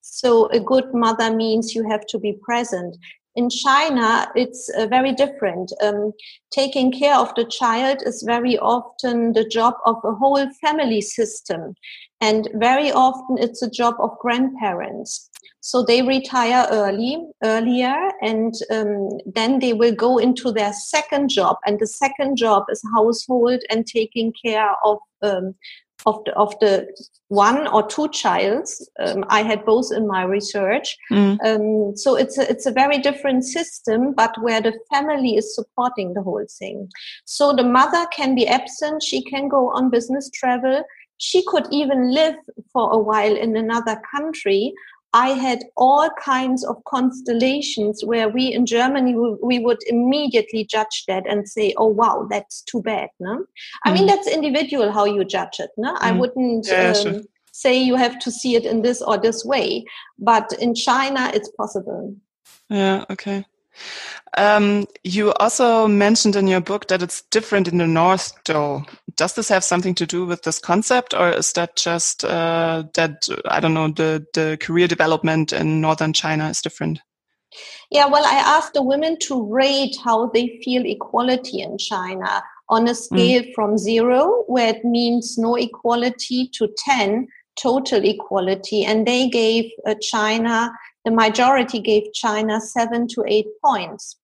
So 0.00 0.46
a 0.46 0.58
good 0.58 0.92
mother 0.92 1.32
means 1.32 1.76
you 1.76 1.88
have 1.88 2.06
to 2.06 2.18
be 2.18 2.32
present 2.42 2.96
in 3.36 3.50
China, 3.50 4.28
it's 4.34 4.70
uh, 4.76 4.86
very 4.86 5.12
different. 5.12 5.72
Um, 5.82 6.12
taking 6.50 6.90
care 6.90 7.16
of 7.16 7.34
the 7.36 7.44
child 7.44 8.02
is 8.04 8.22
very 8.26 8.58
often 8.58 9.34
the 9.34 9.46
job 9.46 9.74
of 9.84 9.96
a 10.04 10.12
whole 10.12 10.48
family 10.60 11.02
system. 11.02 11.74
And 12.20 12.48
very 12.54 12.90
often 12.90 13.36
it's 13.38 13.62
a 13.62 13.70
job 13.70 13.94
of 14.00 14.18
grandparents. 14.20 15.30
So 15.60 15.82
they 15.82 16.00
retire 16.02 16.66
early, 16.70 17.18
earlier, 17.42 17.96
and 18.22 18.54
um, 18.70 19.08
then 19.26 19.58
they 19.58 19.72
will 19.72 19.94
go 19.94 20.16
into 20.16 20.52
their 20.52 20.72
second 20.72 21.28
job. 21.28 21.56
And 21.66 21.78
the 21.78 21.86
second 21.86 22.36
job 22.36 22.64
is 22.70 22.82
household 22.94 23.60
and 23.68 23.86
taking 23.86 24.32
care 24.44 24.70
of 24.84 24.98
um, 25.22 25.54
of 26.06 26.24
the, 26.24 26.32
of 26.34 26.58
the 26.60 26.88
one 27.28 27.66
or 27.66 27.86
two 27.86 28.08
childs. 28.10 28.88
Um, 28.98 29.24
I 29.28 29.42
had 29.42 29.64
both 29.66 29.92
in 29.92 30.06
my 30.06 30.22
research. 30.22 30.96
Mm. 31.10 31.38
Um, 31.44 31.96
so 31.96 32.14
it's 32.14 32.38
a, 32.38 32.48
it's 32.48 32.66
a 32.66 32.72
very 32.72 32.98
different 32.98 33.44
system, 33.44 34.14
but 34.14 34.40
where 34.40 34.60
the 34.60 34.78
family 34.92 35.36
is 35.36 35.54
supporting 35.54 36.14
the 36.14 36.22
whole 36.22 36.46
thing. 36.58 36.88
So 37.24 37.52
the 37.52 37.64
mother 37.64 38.06
can 38.12 38.34
be 38.34 38.46
absent. 38.46 39.02
She 39.02 39.22
can 39.22 39.48
go 39.48 39.70
on 39.70 39.90
business 39.90 40.30
travel. 40.30 40.82
She 41.18 41.44
could 41.46 41.66
even 41.70 42.12
live 42.12 42.36
for 42.72 42.92
a 42.92 42.98
while 42.98 43.36
in 43.36 43.56
another 43.56 44.00
country, 44.14 44.72
I 45.12 45.30
had 45.30 45.64
all 45.76 46.10
kinds 46.22 46.64
of 46.64 46.82
constellations 46.84 48.04
where 48.04 48.28
we 48.28 48.52
in 48.52 48.66
Germany 48.66 49.14
we 49.42 49.58
would 49.58 49.78
immediately 49.86 50.64
judge 50.64 51.04
that 51.08 51.24
and 51.28 51.48
say, 51.48 51.74
"Oh 51.76 51.86
wow, 51.86 52.26
that's 52.30 52.62
too 52.62 52.82
bad." 52.82 53.08
No, 53.20 53.44
I 53.84 53.92
mean 53.92 54.06
mm-hmm. 54.06 54.08
that's 54.08 54.28
individual 54.28 54.92
how 54.92 55.04
you 55.04 55.24
judge 55.24 55.58
it. 55.58 55.70
No, 55.76 55.94
mm. 55.94 55.98
I 56.00 56.12
wouldn't 56.12 56.66
yeah, 56.66 56.90
um, 56.90 57.02
sure. 57.02 57.22
say 57.52 57.80
you 57.80 57.96
have 57.96 58.18
to 58.20 58.30
see 58.30 58.56
it 58.56 58.66
in 58.66 58.82
this 58.82 59.00
or 59.00 59.16
this 59.16 59.44
way, 59.44 59.84
but 60.18 60.52
in 60.60 60.74
China 60.74 61.30
it's 61.32 61.50
possible. 61.50 62.14
Yeah. 62.68 63.04
Okay. 63.10 63.44
Um, 64.36 64.86
you 65.02 65.32
also 65.34 65.88
mentioned 65.88 66.36
in 66.36 66.46
your 66.46 66.60
book 66.60 66.88
that 66.88 67.02
it's 67.02 67.22
different 67.30 67.68
in 67.68 67.78
the 67.78 67.86
north, 67.86 68.32
though. 68.44 68.84
Does 69.16 69.34
this 69.34 69.48
have 69.48 69.64
something 69.64 69.94
to 69.94 70.06
do 70.06 70.26
with 70.26 70.42
this 70.42 70.58
concept, 70.58 71.14
or 71.14 71.30
is 71.30 71.52
that 71.54 71.76
just 71.76 72.24
uh, 72.24 72.84
that 72.94 73.28
I 73.46 73.60
don't 73.60 73.74
know 73.74 73.88
the 73.88 74.26
the 74.34 74.58
career 74.60 74.88
development 74.88 75.52
in 75.52 75.80
northern 75.80 76.12
China 76.12 76.50
is 76.50 76.60
different? 76.60 77.00
Yeah, 77.90 78.06
well, 78.06 78.24
I 78.24 78.34
asked 78.34 78.74
the 78.74 78.82
women 78.82 79.16
to 79.20 79.42
rate 79.50 79.96
how 80.04 80.26
they 80.26 80.60
feel 80.62 80.84
equality 80.84 81.60
in 81.60 81.78
China 81.78 82.42
on 82.68 82.88
a 82.88 82.90
mm. 82.90 82.96
scale 82.96 83.42
mm. 83.42 83.54
from 83.54 83.78
zero, 83.78 84.44
where 84.48 84.74
it 84.74 84.84
means 84.84 85.38
no 85.38 85.54
equality, 85.54 86.48
to 86.54 86.68
ten, 86.84 87.28
total 87.56 88.04
equality, 88.04 88.84
and 88.84 89.06
they 89.06 89.28
gave 89.28 89.70
uh, 89.86 89.94
China, 90.02 90.72
the 91.06 91.12
majority 91.12 91.78
gave 91.78 92.12
China 92.12 92.60
seven 92.60 93.06
to 93.06 93.24
eight 93.28 93.46
points. 93.64 94.16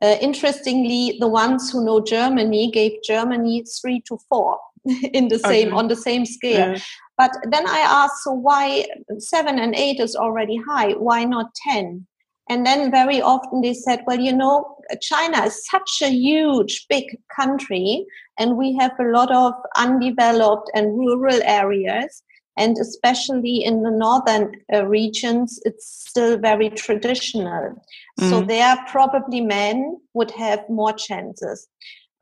Uh, 0.00 0.16
interestingly, 0.20 1.18
the 1.18 1.26
ones 1.26 1.70
who 1.70 1.84
know 1.84 2.00
Germany 2.00 2.70
gave 2.70 3.02
Germany 3.02 3.64
three 3.80 4.00
to 4.06 4.16
four 4.28 4.56
in 5.12 5.26
the 5.26 5.40
same 5.40 5.68
okay. 5.68 5.76
on 5.76 5.88
the 5.88 5.96
same 5.96 6.24
scale. 6.24 6.74
Yeah. 6.74 6.78
But 7.18 7.32
then 7.50 7.66
I 7.68 7.80
asked, 7.80 8.22
so 8.22 8.32
why 8.32 8.86
seven 9.18 9.58
and 9.58 9.74
eight 9.74 9.98
is 9.98 10.14
already 10.14 10.56
high? 10.68 10.92
Why 10.92 11.24
not 11.24 11.52
ten? 11.68 12.06
And 12.48 12.64
then 12.64 12.92
very 12.92 13.20
often 13.20 13.60
they 13.60 13.74
said, 13.74 14.04
well, 14.06 14.20
you 14.20 14.32
know, 14.32 14.76
China 15.02 15.44
is 15.44 15.66
such 15.66 16.02
a 16.02 16.08
huge, 16.08 16.86
big 16.88 17.04
country, 17.34 18.06
and 18.38 18.56
we 18.56 18.76
have 18.76 18.92
a 19.00 19.10
lot 19.10 19.32
of 19.32 19.54
undeveloped 19.76 20.70
and 20.72 20.96
rural 20.96 21.40
areas. 21.42 22.22
And 22.58 22.76
especially 22.78 23.64
in 23.64 23.82
the 23.82 23.90
northern 23.90 24.52
uh, 24.72 24.86
regions, 24.86 25.60
it's 25.64 25.86
still 26.08 26.38
very 26.38 26.70
traditional. 26.70 27.82
Mm. 28.20 28.30
So 28.30 28.40
there, 28.42 28.76
probably 28.88 29.40
men 29.40 29.96
would 30.14 30.32
have 30.32 30.68
more 30.68 30.92
chances. 30.92 31.68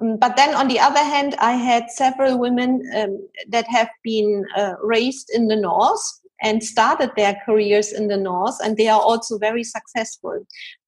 Um, 0.01 0.19
but 0.19 0.37
then 0.37 0.55
on 0.55 0.69
the 0.69 0.79
other 0.79 1.03
hand, 1.03 1.35
I 1.39 1.53
had 1.53 1.91
several 1.91 2.39
women 2.39 2.83
um, 2.95 3.29
that 3.49 3.67
have 3.69 3.89
been 4.05 4.45
uh, 4.57 4.75
raised 4.83 5.31
in 5.35 5.49
the 5.49 5.57
north 5.57 6.05
and 6.43 6.63
started 6.63 7.11
their 7.17 7.37
careers 7.47 7.93
in 7.93 8.09
the 8.09 8.17
north 8.17 8.57
and 8.63 8.77
they 8.77 8.89
are 8.89 9.01
also 9.01 9.39
very 9.39 9.65
successful 9.65 10.39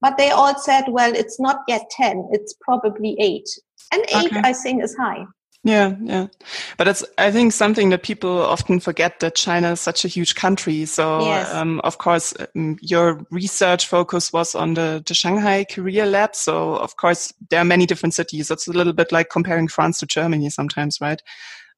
but 0.01 0.17
they 0.17 0.29
all 0.29 0.55
said 0.59 0.83
well 0.89 1.11
it's 1.15 1.39
not 1.39 1.61
yet 1.67 1.89
10 1.91 2.29
it's 2.31 2.53
probably 2.61 3.15
8 3.19 3.43
and 3.91 4.03
8 4.09 4.25
okay. 4.25 4.41
i 4.43 4.53
think 4.53 4.83
is 4.83 4.95
high 4.95 5.25
yeah, 5.63 5.95
yeah. 6.01 6.27
But 6.77 6.87
it's, 6.87 7.03
I 7.17 7.31
think, 7.31 7.53
something 7.53 7.89
that 7.89 8.03
people 8.03 8.41
often 8.41 8.79
forget 8.79 9.19
that 9.19 9.35
China 9.35 9.71
is 9.71 9.81
such 9.81 10.05
a 10.05 10.07
huge 10.07 10.35
country. 10.35 10.85
So, 10.85 11.19
yes. 11.21 11.53
um, 11.53 11.81
of 11.81 11.97
course, 11.97 12.33
um, 12.55 12.77
your 12.81 13.25
research 13.29 13.87
focus 13.87 14.31
was 14.31 14.55
on 14.55 14.75
the, 14.75 15.03
the 15.05 15.13
Shanghai 15.13 15.65
Career 15.65 16.05
Lab. 16.05 16.35
So, 16.35 16.75
of 16.75 16.95
course, 16.95 17.33
there 17.49 17.59
are 17.59 17.65
many 17.65 17.85
different 17.85 18.13
cities. 18.13 18.49
It's 18.49 18.67
a 18.67 18.73
little 18.73 18.93
bit 18.93 19.11
like 19.11 19.29
comparing 19.29 19.67
France 19.67 19.99
to 19.99 20.05
Germany 20.05 20.49
sometimes, 20.49 20.99
right? 21.01 21.21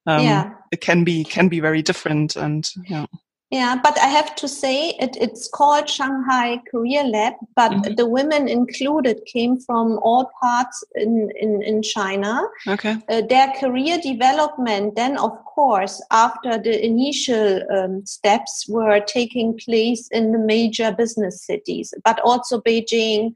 Um, 0.06 0.22
yeah. 0.22 0.50
It 0.70 0.80
can 0.80 1.04
be, 1.04 1.24
can 1.24 1.48
be 1.48 1.60
very 1.60 1.82
different 1.82 2.36
and, 2.36 2.68
yeah. 2.88 3.06
Yeah, 3.52 3.78
but 3.82 3.98
I 3.98 4.06
have 4.06 4.34
to 4.36 4.48
say 4.48 4.96
it, 4.98 5.14
it's 5.20 5.46
called 5.46 5.86
Shanghai 5.86 6.62
Career 6.70 7.04
Lab, 7.04 7.34
but 7.54 7.70
mm-hmm. 7.70 7.96
the 7.96 8.06
women 8.06 8.48
included 8.48 9.20
came 9.26 9.60
from 9.60 9.98
all 10.02 10.30
parts 10.42 10.82
in, 10.94 11.30
in, 11.38 11.62
in 11.62 11.82
China. 11.82 12.40
Okay. 12.66 12.96
Uh, 13.10 13.20
their 13.28 13.52
career 13.60 13.98
development, 14.02 14.96
then, 14.96 15.18
of 15.18 15.32
course, 15.44 16.02
after 16.10 16.56
the 16.56 16.82
initial 16.82 17.60
um, 17.70 18.06
steps 18.06 18.66
were 18.70 19.00
taking 19.00 19.58
place 19.58 20.08
in 20.08 20.32
the 20.32 20.38
major 20.38 20.90
business 20.90 21.44
cities, 21.44 21.92
but 22.04 22.18
also 22.20 22.58
Beijing, 22.58 23.34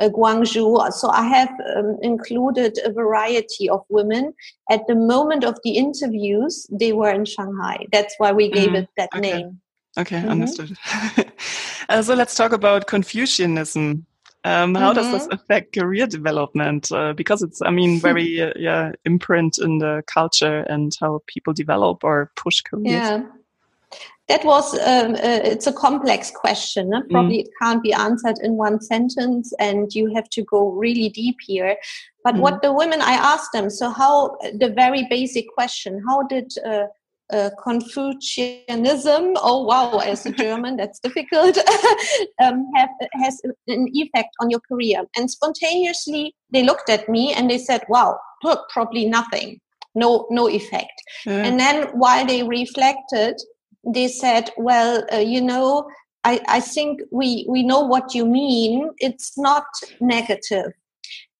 uh, 0.00 0.08
Guangzhou. 0.08 0.92
So 0.92 1.08
I 1.10 1.24
have 1.26 1.52
um, 1.76 1.98
included 2.02 2.78
a 2.84 2.92
variety 2.92 3.68
of 3.68 3.84
women. 3.88 4.34
At 4.70 4.86
the 4.86 4.94
moment 4.94 5.44
of 5.44 5.58
the 5.64 5.76
interviews, 5.76 6.66
they 6.70 6.92
were 6.92 7.10
in 7.10 7.24
Shanghai. 7.24 7.86
That's 7.92 8.14
why 8.18 8.32
we 8.32 8.50
gave 8.50 8.70
mm, 8.70 8.82
it 8.82 8.88
that 8.96 9.10
okay. 9.14 9.20
name. 9.20 9.60
Okay, 9.98 10.16
mm-hmm. 10.16 10.28
understood. 10.28 10.76
uh, 11.88 12.02
so 12.02 12.14
let's 12.14 12.34
talk 12.34 12.52
about 12.52 12.86
Confucianism. 12.86 14.04
Um, 14.44 14.74
how 14.74 14.92
mm-hmm. 14.92 14.94
does 14.94 15.10
this 15.10 15.22
mm-hmm. 15.24 15.32
affect 15.32 15.74
career 15.74 16.06
development? 16.06 16.92
Uh, 16.92 17.14
because 17.14 17.42
it's, 17.42 17.60
I 17.62 17.70
mean, 17.70 17.98
very 17.98 18.40
uh, 18.42 18.52
yeah 18.56 18.92
imprint 19.04 19.58
in 19.58 19.78
the 19.78 20.02
culture 20.06 20.60
and 20.68 20.92
how 21.00 21.22
people 21.26 21.52
develop 21.52 22.04
or 22.04 22.30
push 22.36 22.60
careers. 22.60 22.92
Yeah 22.92 23.22
that 24.28 24.44
was 24.44 24.74
um, 24.80 25.14
uh, 25.14 25.40
it's 25.44 25.66
a 25.66 25.72
complex 25.72 26.30
question 26.30 26.90
no? 26.90 27.02
probably 27.10 27.38
mm. 27.38 27.40
it 27.42 27.48
can't 27.60 27.82
be 27.82 27.92
answered 27.92 28.36
in 28.42 28.54
one 28.54 28.80
sentence 28.80 29.52
and 29.58 29.94
you 29.94 30.12
have 30.14 30.28
to 30.30 30.42
go 30.44 30.70
really 30.70 31.08
deep 31.08 31.36
here 31.44 31.76
but 32.24 32.34
mm. 32.34 32.40
what 32.40 32.62
the 32.62 32.72
women 32.72 33.00
i 33.00 33.12
asked 33.12 33.52
them 33.52 33.70
so 33.70 33.90
how 33.90 34.36
the 34.58 34.72
very 34.74 35.06
basic 35.08 35.46
question 35.54 36.02
how 36.06 36.22
did 36.22 36.52
uh, 36.64 36.86
uh, 37.32 37.50
Confucianism, 37.62 39.34
oh 39.42 39.64
wow, 39.64 39.98
as 39.98 40.26
a 40.26 40.30
German, 40.30 40.76
that's 40.80 41.00
difficult, 41.00 41.58
um, 42.40 42.70
have, 42.74 42.90
has 43.14 43.40
an 43.66 43.88
effect 43.92 44.28
on 44.40 44.50
your 44.50 44.60
career. 44.60 45.02
And 45.16 45.30
spontaneously, 45.30 46.34
they 46.52 46.62
looked 46.62 46.88
at 46.88 47.08
me 47.08 47.32
and 47.32 47.50
they 47.50 47.58
said, 47.58 47.82
wow, 47.88 48.18
probably 48.70 49.06
nothing, 49.06 49.60
no, 49.94 50.26
no 50.30 50.48
effect. 50.48 51.02
Yeah. 51.24 51.44
And 51.44 51.58
then 51.58 51.88
while 51.98 52.24
they 52.24 52.44
reflected, 52.44 53.40
they 53.86 54.08
said, 54.08 54.50
well, 54.56 55.04
uh, 55.12 55.18
you 55.18 55.40
know, 55.40 55.88
I, 56.24 56.40
I 56.48 56.60
think 56.60 57.00
we, 57.10 57.46
we 57.48 57.62
know 57.62 57.80
what 57.80 58.14
you 58.14 58.26
mean. 58.26 58.90
It's 58.98 59.38
not 59.38 59.66
negative. 60.00 60.72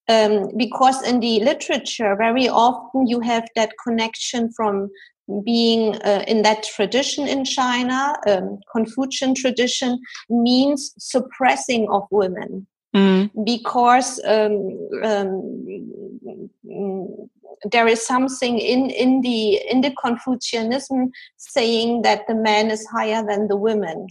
Um, 0.09 0.53
because 0.57 1.03
in 1.03 1.19
the 1.19 1.41
literature, 1.41 2.15
very 2.15 2.49
often 2.49 3.09
you 3.09 3.21
have 3.21 3.49
that 3.57 3.73
connection 3.85 4.53
from 4.53 4.89
being 5.45 5.97
uh, 6.03 6.23
in 6.29 6.43
that 6.43 6.63
tradition 6.63 7.27
in 7.27 7.45
China, 7.45 8.15
um, 8.29 8.61
Confucian 8.71 9.35
tradition, 9.35 9.99
means 10.31 10.95
suppressing 10.99 11.89
of 11.91 12.05
women. 12.13 12.69
Mm. 12.95 13.31
Because 13.45 14.21
um, 14.25 14.79
um, 15.03 15.67
there 17.71 17.87
is 17.87 18.07
something 18.07 18.59
in 18.59 18.91
in 18.91 19.21
the 19.21 19.61
in 19.71 19.81
the 19.81 19.93
Confucianism 19.93 21.11
saying 21.37 22.03
that 22.03 22.27
the 22.27 22.35
man 22.35 22.71
is 22.71 22.87
higher 22.87 23.25
than 23.27 23.49
the 23.49 23.57
women. 23.57 24.07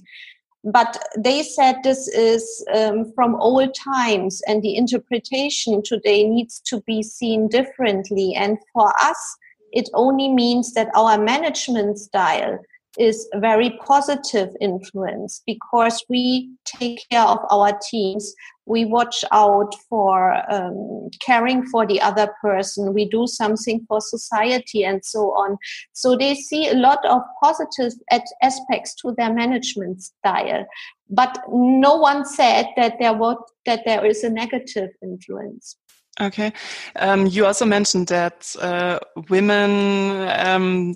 But 0.63 1.03
they 1.15 1.43
said 1.43 1.75
this 1.83 2.07
is 2.07 2.65
um, 2.73 3.11
from 3.13 3.35
old 3.35 3.75
times, 3.75 4.41
and 4.47 4.63
the 4.63 4.75
interpretation 4.75 5.83
today 5.83 6.27
needs 6.27 6.59
to 6.61 6.81
be 6.81 7.03
seen 7.03 7.47
differently. 7.47 8.33
And 8.33 8.57
for 8.73 8.91
us, 8.99 9.37
it 9.71 9.89
only 9.93 10.29
means 10.29 10.73
that 10.73 10.89
our 10.95 11.19
management 11.19 11.99
style 11.99 12.57
is 12.97 13.27
very 13.35 13.77
positive 13.85 14.55
influence 14.61 15.43
because 15.45 16.03
we 16.09 16.49
take 16.65 16.99
care 17.11 17.25
of 17.25 17.39
our 17.51 17.77
teams 17.89 18.33
we 18.65 18.85
watch 18.85 19.23
out 19.31 19.73
for 19.89 20.33
um, 20.51 21.09
caring 21.25 21.65
for 21.67 21.85
the 21.85 22.01
other 22.01 22.33
person. 22.41 22.93
We 22.93 23.07
do 23.07 23.27
something 23.27 23.85
for 23.87 24.01
society 24.01 24.83
and 24.83 25.03
so 25.03 25.31
on. 25.31 25.57
So 25.93 26.15
they 26.15 26.35
see 26.35 26.69
a 26.69 26.75
lot 26.75 27.05
of 27.05 27.21
positive 27.41 27.93
aspects 28.41 28.95
to 28.95 29.13
their 29.17 29.33
management 29.33 30.01
style. 30.01 30.65
But 31.09 31.37
no 31.49 31.95
one 31.97 32.25
said 32.25 32.67
that 32.77 32.95
there 32.99 33.13
was 33.13 33.37
that 33.65 33.83
there 33.85 34.05
is 34.05 34.23
a 34.23 34.29
negative 34.29 34.89
influence. 35.03 35.77
Okay. 36.19 36.53
Um, 36.95 37.27
you 37.27 37.45
also 37.45 37.65
mentioned 37.65 38.07
that 38.07 38.55
uh, 38.61 38.99
women 39.29 40.29
um, 40.29 40.95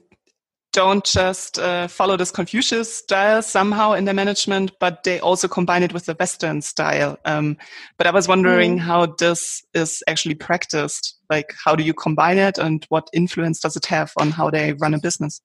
don't 0.71 1.03
just 1.03 1.57
uh, 1.57 1.87
follow 1.87 2.15
this 2.15 2.31
Confucius 2.31 2.93
style 2.93 3.41
somehow 3.41 3.93
in 3.93 4.05
their 4.05 4.13
management, 4.13 4.71
but 4.79 5.03
they 5.03 5.19
also 5.19 5.47
combine 5.47 5.83
it 5.83 5.93
with 5.93 6.05
the 6.05 6.13
Western 6.13 6.61
style. 6.61 7.17
Um, 7.25 7.57
but 7.97 8.07
I 8.07 8.11
was 8.11 8.27
wondering 8.27 8.77
mm. 8.77 8.79
how 8.79 9.07
this 9.07 9.63
is 9.73 10.03
actually 10.07 10.35
practiced. 10.35 11.17
Like, 11.29 11.53
how 11.63 11.75
do 11.75 11.83
you 11.83 11.93
combine 11.93 12.37
it, 12.37 12.57
and 12.57 12.85
what 12.89 13.09
influence 13.13 13.59
does 13.59 13.75
it 13.75 13.85
have 13.87 14.11
on 14.17 14.31
how 14.31 14.49
they 14.49 14.73
run 14.73 14.93
a 14.93 14.99
business? 14.99 15.41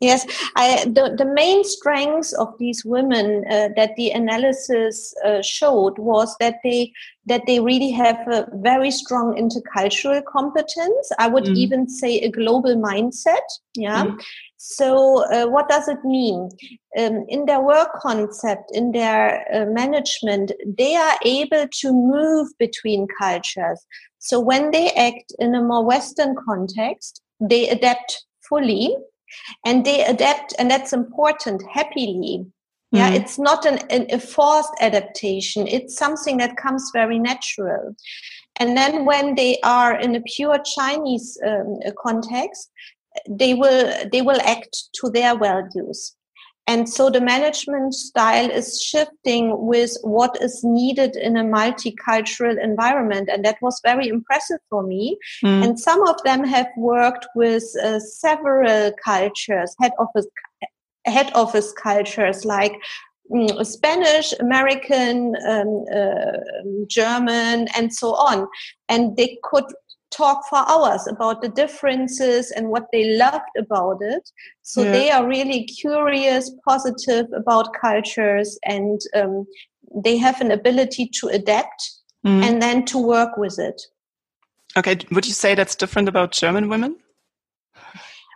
Yes, 0.00 0.26
I, 0.56 0.84
the, 0.86 1.14
the 1.16 1.24
main 1.24 1.64
strengths 1.64 2.32
of 2.32 2.48
these 2.58 2.84
women 2.84 3.44
uh, 3.48 3.68
that 3.76 3.94
the 3.96 4.10
analysis 4.10 5.14
uh, 5.24 5.40
showed 5.40 5.98
was 5.98 6.34
that 6.40 6.56
they 6.64 6.92
that 7.26 7.42
they 7.46 7.58
really 7.60 7.90
have 7.90 8.18
a 8.28 8.46
very 8.54 8.90
strong 8.90 9.34
intercultural 9.34 10.22
competence. 10.24 11.10
I 11.18 11.28
would 11.28 11.44
mm. 11.44 11.56
even 11.56 11.88
say 11.88 12.18
a 12.18 12.30
global 12.30 12.76
mindset. 12.76 13.46
Yeah. 13.76 14.04
Mm. 14.04 14.20
So, 14.56 15.24
uh, 15.30 15.46
what 15.46 15.68
does 15.68 15.88
it 15.88 16.02
mean? 16.04 16.48
Um, 16.98 17.24
in 17.28 17.44
their 17.44 17.60
work 17.60 17.94
concept, 18.00 18.70
in 18.72 18.92
their 18.92 19.44
uh, 19.54 19.66
management, 19.66 20.52
they 20.66 20.96
are 20.96 21.16
able 21.22 21.66
to 21.80 21.92
move 21.92 22.48
between 22.58 23.06
cultures. 23.18 23.84
So, 24.18 24.40
when 24.40 24.70
they 24.70 24.90
act 24.92 25.32
in 25.38 25.54
a 25.54 25.62
more 25.62 25.84
Western 25.84 26.34
context, 26.46 27.20
they 27.40 27.68
adapt 27.68 28.24
fully 28.48 28.96
and 29.64 29.84
they 29.84 30.04
adapt, 30.04 30.54
and 30.58 30.70
that's 30.70 30.92
important, 30.92 31.62
happily. 31.72 32.46
Yeah, 32.92 33.10
mm. 33.10 33.16
it's 33.16 33.38
not 33.38 33.66
an, 33.66 33.78
an, 33.90 34.06
a 34.10 34.20
forced 34.20 34.72
adaptation. 34.80 35.66
It's 35.66 35.96
something 35.96 36.36
that 36.36 36.56
comes 36.56 36.90
very 36.92 37.18
natural. 37.18 37.96
And 38.60 38.76
then 38.76 39.04
when 39.04 39.34
they 39.34 39.58
are 39.64 39.98
in 39.98 40.14
a 40.14 40.20
pure 40.20 40.58
Chinese 40.76 41.36
um, 41.44 41.80
context, 42.00 42.70
they 43.28 43.54
will 43.54 43.92
they 44.12 44.22
will 44.22 44.40
act 44.42 44.76
to 45.00 45.10
their 45.10 45.36
values 45.36 46.14
and 46.66 46.88
so 46.88 47.10
the 47.10 47.20
management 47.20 47.94
style 47.94 48.50
is 48.50 48.80
shifting 48.80 49.66
with 49.66 49.96
what 50.02 50.40
is 50.40 50.62
needed 50.64 51.16
in 51.16 51.36
a 51.36 51.44
multicultural 51.44 52.62
environment 52.62 53.28
and 53.30 53.44
that 53.44 53.56
was 53.60 53.80
very 53.84 54.08
impressive 54.08 54.60
for 54.70 54.82
me 54.82 55.18
mm. 55.44 55.64
and 55.64 55.78
some 55.78 56.06
of 56.06 56.22
them 56.24 56.44
have 56.44 56.68
worked 56.76 57.26
with 57.34 57.64
uh, 57.82 57.98
several 57.98 58.92
cultures 59.04 59.74
head 59.80 59.92
office 59.98 60.26
head 61.06 61.30
office 61.34 61.72
cultures 61.72 62.44
like 62.44 62.80
mm, 63.30 63.66
Spanish, 63.66 64.32
American, 64.40 65.34
um, 65.46 65.84
uh, 65.94 66.38
German, 66.88 67.68
and 67.76 67.92
so 67.92 68.14
on. 68.14 68.46
And 68.88 69.16
they 69.16 69.38
could 69.42 69.64
talk 70.16 70.42
for 70.48 70.58
hours 70.68 71.06
about 71.06 71.42
the 71.42 71.48
differences 71.48 72.50
and 72.50 72.68
what 72.68 72.86
they 72.92 73.16
loved 73.16 73.54
about 73.58 73.98
it. 74.00 74.30
So 74.62 74.82
yeah. 74.82 74.92
they 74.92 75.10
are 75.10 75.26
really 75.26 75.64
curious, 75.64 76.50
positive 76.66 77.26
about 77.34 77.74
cultures, 77.80 78.58
and 78.64 79.00
um, 79.14 79.46
they 80.04 80.16
have 80.16 80.40
an 80.40 80.50
ability 80.50 81.10
to 81.20 81.28
adapt 81.28 81.90
mm. 82.24 82.42
and 82.42 82.60
then 82.60 82.84
to 82.86 82.98
work 82.98 83.36
with 83.36 83.58
it. 83.58 83.80
Okay, 84.76 84.98
would 85.10 85.26
you 85.26 85.32
say 85.32 85.54
that's 85.54 85.76
different 85.76 86.08
about 86.08 86.32
German 86.32 86.68
women? 86.68 86.96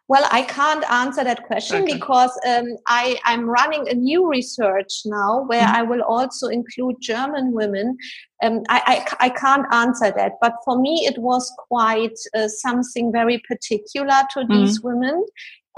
Well, 0.09 0.27
I 0.31 0.43
can't 0.43 0.91
answer 0.91 1.23
that 1.23 1.45
question 1.45 1.83
okay. 1.83 1.93
because 1.93 2.31
um, 2.49 2.65
I, 2.87 3.19
am 3.27 3.47
running 3.49 3.89
a 3.89 3.95
new 3.95 4.27
research 4.27 5.03
now 5.05 5.45
where 5.47 5.63
mm-hmm. 5.63 5.77
I 5.77 5.83
will 5.83 6.03
also 6.03 6.49
include 6.49 6.97
German 7.01 7.53
women. 7.53 7.99
Um, 8.43 8.63
I, 8.71 9.05
I, 9.21 9.27
I, 9.27 9.29
can't 9.29 9.67
answer 9.71 10.11
that, 10.17 10.33
but 10.41 10.55
for 10.65 10.81
me, 10.81 11.05
it 11.07 11.19
was 11.19 11.53
quite 11.69 12.19
uh, 12.35 12.49
something 12.49 13.13
very 13.13 13.43
particular 13.47 14.23
to 14.33 14.41
mm-hmm. 14.41 14.53
these 14.55 14.81
women. 14.81 15.27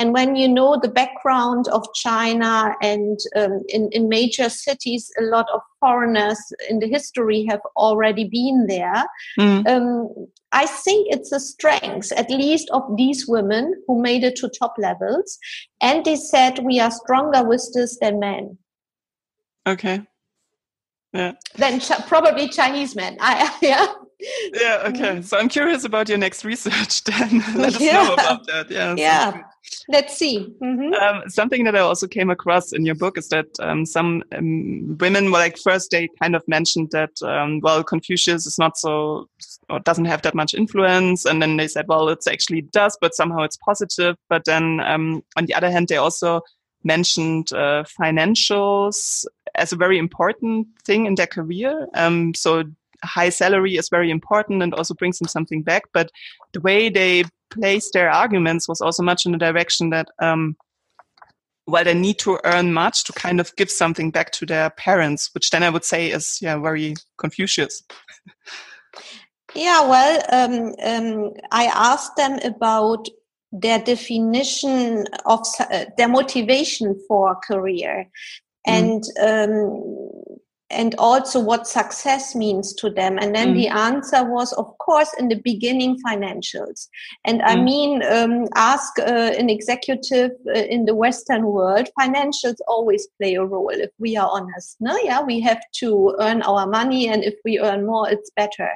And 0.00 0.14
when 0.14 0.34
you 0.34 0.48
know 0.48 0.80
the 0.80 0.88
background 0.88 1.68
of 1.68 1.86
China 1.94 2.74
and 2.80 3.18
um, 3.36 3.62
in, 3.68 3.90
in 3.92 4.08
major 4.08 4.48
cities, 4.48 5.12
a 5.18 5.22
lot 5.24 5.46
of 5.52 5.60
foreigners 5.78 6.38
in 6.70 6.78
the 6.78 6.88
history 6.88 7.44
have 7.50 7.60
already 7.76 8.24
been 8.24 8.66
there. 8.66 9.04
Mm. 9.38 9.68
Um, 9.68 10.26
I 10.52 10.64
think 10.64 11.08
it's 11.10 11.32
a 11.32 11.38
strength, 11.38 12.12
at 12.12 12.30
least 12.30 12.70
of 12.70 12.82
these 12.96 13.28
women 13.28 13.74
who 13.86 14.00
made 14.00 14.24
it 14.24 14.36
to 14.36 14.48
top 14.48 14.74
levels. 14.78 15.38
And 15.82 16.02
they 16.02 16.16
said 16.16 16.60
we 16.60 16.80
are 16.80 16.90
stronger 16.90 17.44
with 17.44 17.70
this 17.74 17.98
than 18.00 18.18
men. 18.18 18.56
Okay. 19.66 20.00
Yeah. 21.12 21.32
Than 21.56 21.80
ch- 21.80 22.06
probably 22.06 22.48
Chinese 22.48 22.96
men. 22.96 23.18
I, 23.20 23.54
yeah. 23.62 23.86
Yeah. 24.52 24.78
Okay. 24.90 25.22
So 25.22 25.38
I'm 25.38 25.48
curious 25.48 25.84
about 25.84 26.08
your 26.08 26.18
next 26.18 26.44
research. 26.44 27.04
Then 27.10 27.42
let 27.54 27.74
us 27.74 27.80
yeah. 27.80 28.02
know 28.02 28.14
about 28.14 28.46
that. 28.46 28.70
Yeah. 28.70 28.94
Yeah. 28.96 29.42
Let's 29.88 30.16
see. 30.16 30.54
Mm-hmm. 30.62 30.94
Um, 30.94 31.28
something 31.28 31.64
that 31.64 31.76
I 31.76 31.80
also 31.80 32.06
came 32.06 32.30
across 32.30 32.72
in 32.72 32.84
your 32.84 32.94
book 32.94 33.18
is 33.18 33.28
that 33.28 33.46
um, 33.60 33.86
some 33.86 34.22
um, 34.32 34.96
women, 34.98 35.30
well, 35.30 35.40
like 35.40 35.58
first 35.58 35.90
they 35.90 36.08
kind 36.20 36.34
of 36.34 36.42
mentioned 36.48 36.90
that, 36.90 37.10
um, 37.22 37.60
well, 37.62 37.84
Confucius 37.84 38.46
is 38.46 38.58
not 38.58 38.76
so, 38.76 39.28
or 39.68 39.80
doesn't 39.80 40.06
have 40.06 40.22
that 40.22 40.34
much 40.34 40.54
influence. 40.54 41.24
And 41.24 41.40
then 41.40 41.56
they 41.56 41.68
said, 41.68 41.86
well, 41.88 42.08
it 42.08 42.18
actually 42.28 42.62
does, 42.62 42.96
but 43.00 43.14
somehow 43.14 43.42
it's 43.42 43.58
positive. 43.58 44.16
But 44.28 44.44
then 44.44 44.80
um, 44.80 45.22
on 45.36 45.46
the 45.46 45.54
other 45.54 45.70
hand, 45.70 45.88
they 45.88 45.98
also 45.98 46.40
mentioned 46.82 47.52
uh, 47.52 47.84
financials 48.00 49.24
as 49.54 49.72
a 49.72 49.76
very 49.76 49.98
important 49.98 50.66
thing 50.84 51.06
in 51.06 51.14
their 51.14 51.26
career. 51.26 51.86
Um, 51.94 52.34
so 52.34 52.64
high 53.04 53.30
salary 53.30 53.76
is 53.76 53.88
very 53.88 54.10
important 54.10 54.62
and 54.62 54.74
also 54.74 54.94
brings 54.94 55.18
them 55.18 55.28
something 55.28 55.62
back. 55.62 55.84
But 55.92 56.10
the 56.52 56.60
way 56.60 56.88
they 56.88 57.24
placed 57.50 57.92
their 57.92 58.10
arguments 58.10 58.68
was 58.68 58.80
also 58.80 59.02
much 59.02 59.26
in 59.26 59.32
the 59.32 59.38
direction 59.38 59.90
that, 59.90 60.08
um, 60.20 60.56
well, 61.66 61.84
they 61.84 61.94
need 61.94 62.18
to 62.20 62.40
earn 62.44 62.72
much 62.72 63.04
to 63.04 63.12
kind 63.12 63.40
of 63.40 63.54
give 63.56 63.70
something 63.70 64.10
back 64.10 64.32
to 64.32 64.46
their 64.46 64.70
parents, 64.70 65.30
which 65.34 65.50
then 65.50 65.62
I 65.62 65.70
would 65.70 65.84
say 65.84 66.10
is, 66.10 66.38
yeah, 66.40 66.58
very 66.58 66.94
Confucius. 67.18 67.82
yeah, 69.54 69.86
well, 69.86 70.22
um, 70.32 70.74
um, 70.82 71.32
I 71.50 71.66
asked 71.66 72.16
them 72.16 72.38
about 72.44 73.08
their 73.52 73.80
definition 73.80 75.06
of 75.26 75.46
uh, 75.58 75.86
their 75.96 76.08
motivation 76.08 77.00
for 77.08 77.36
career. 77.36 78.08
Mm. 78.68 79.02
And 79.18 79.50
um, 79.50 80.29
and 80.70 80.94
also 80.98 81.40
what 81.40 81.66
success 81.66 82.34
means 82.34 82.72
to 82.74 82.90
them. 82.90 83.18
And 83.18 83.34
then 83.34 83.54
mm. 83.54 83.56
the 83.56 83.68
answer 83.68 84.24
was, 84.24 84.52
of 84.54 84.76
course, 84.78 85.12
in 85.18 85.28
the 85.28 85.36
beginning, 85.36 85.98
financials. 86.06 86.88
And 87.24 87.40
mm. 87.40 87.44
I 87.46 87.56
mean, 87.56 88.02
um, 88.04 88.46
ask 88.54 88.98
uh, 88.98 89.02
an 89.02 89.50
executive 89.50 90.30
uh, 90.48 90.52
in 90.52 90.84
the 90.84 90.94
Western 90.94 91.46
world, 91.46 91.88
financials 92.00 92.56
always 92.68 93.08
play 93.18 93.34
a 93.34 93.44
role. 93.44 93.70
If 93.70 93.90
we 93.98 94.16
are 94.16 94.28
honest, 94.30 94.76
no, 94.80 94.96
yeah, 95.02 95.22
we 95.22 95.40
have 95.40 95.60
to 95.80 96.16
earn 96.20 96.42
our 96.42 96.66
money, 96.66 97.08
and 97.08 97.24
if 97.24 97.34
we 97.44 97.58
earn 97.58 97.86
more, 97.86 98.08
it's 98.08 98.30
better. 98.36 98.70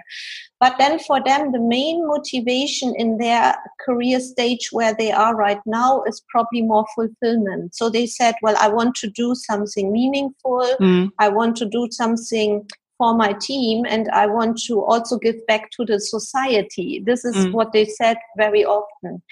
But 0.65 0.79
then 0.79 0.99
for 0.99 1.23
them, 1.23 1.53
the 1.53 1.61
main 1.61 2.07
motivation 2.07 2.95
in 2.97 3.19
their 3.19 3.55
career 3.85 4.19
stage 4.19 4.71
where 4.73 4.95
they 4.95 5.13
are 5.13 5.37
right 5.37 5.61
now 5.67 6.03
is 6.05 6.23
probably 6.31 6.63
more 6.63 6.87
fulfillment. 6.95 7.75
So 7.75 7.91
they 7.91 8.07
said, 8.07 8.35
well, 8.41 8.57
I 8.59 8.69
want 8.69 8.95
to 9.03 9.11
do 9.11 9.35
something 9.35 9.93
meaningful. 9.93 10.67
Mm. 10.81 11.11
I 11.19 11.29
want 11.29 11.57
to 11.59 11.67
do 11.67 11.89
something 11.91 12.67
for 12.97 13.15
my 13.15 13.35
team 13.35 13.85
and 13.87 14.09
I 14.09 14.27
want 14.27 14.59
to 14.69 14.83
also 14.83 15.19
give 15.19 15.47
back 15.47 15.71
to 15.73 15.85
the 15.85 16.01
society. 16.01 17.03
This 17.05 17.27
is 17.27 17.37
mm. 17.37 17.53
what 17.53 17.75
they 17.75 17.85
said 17.85 18.17
very 18.39 18.65
often. 18.65 19.23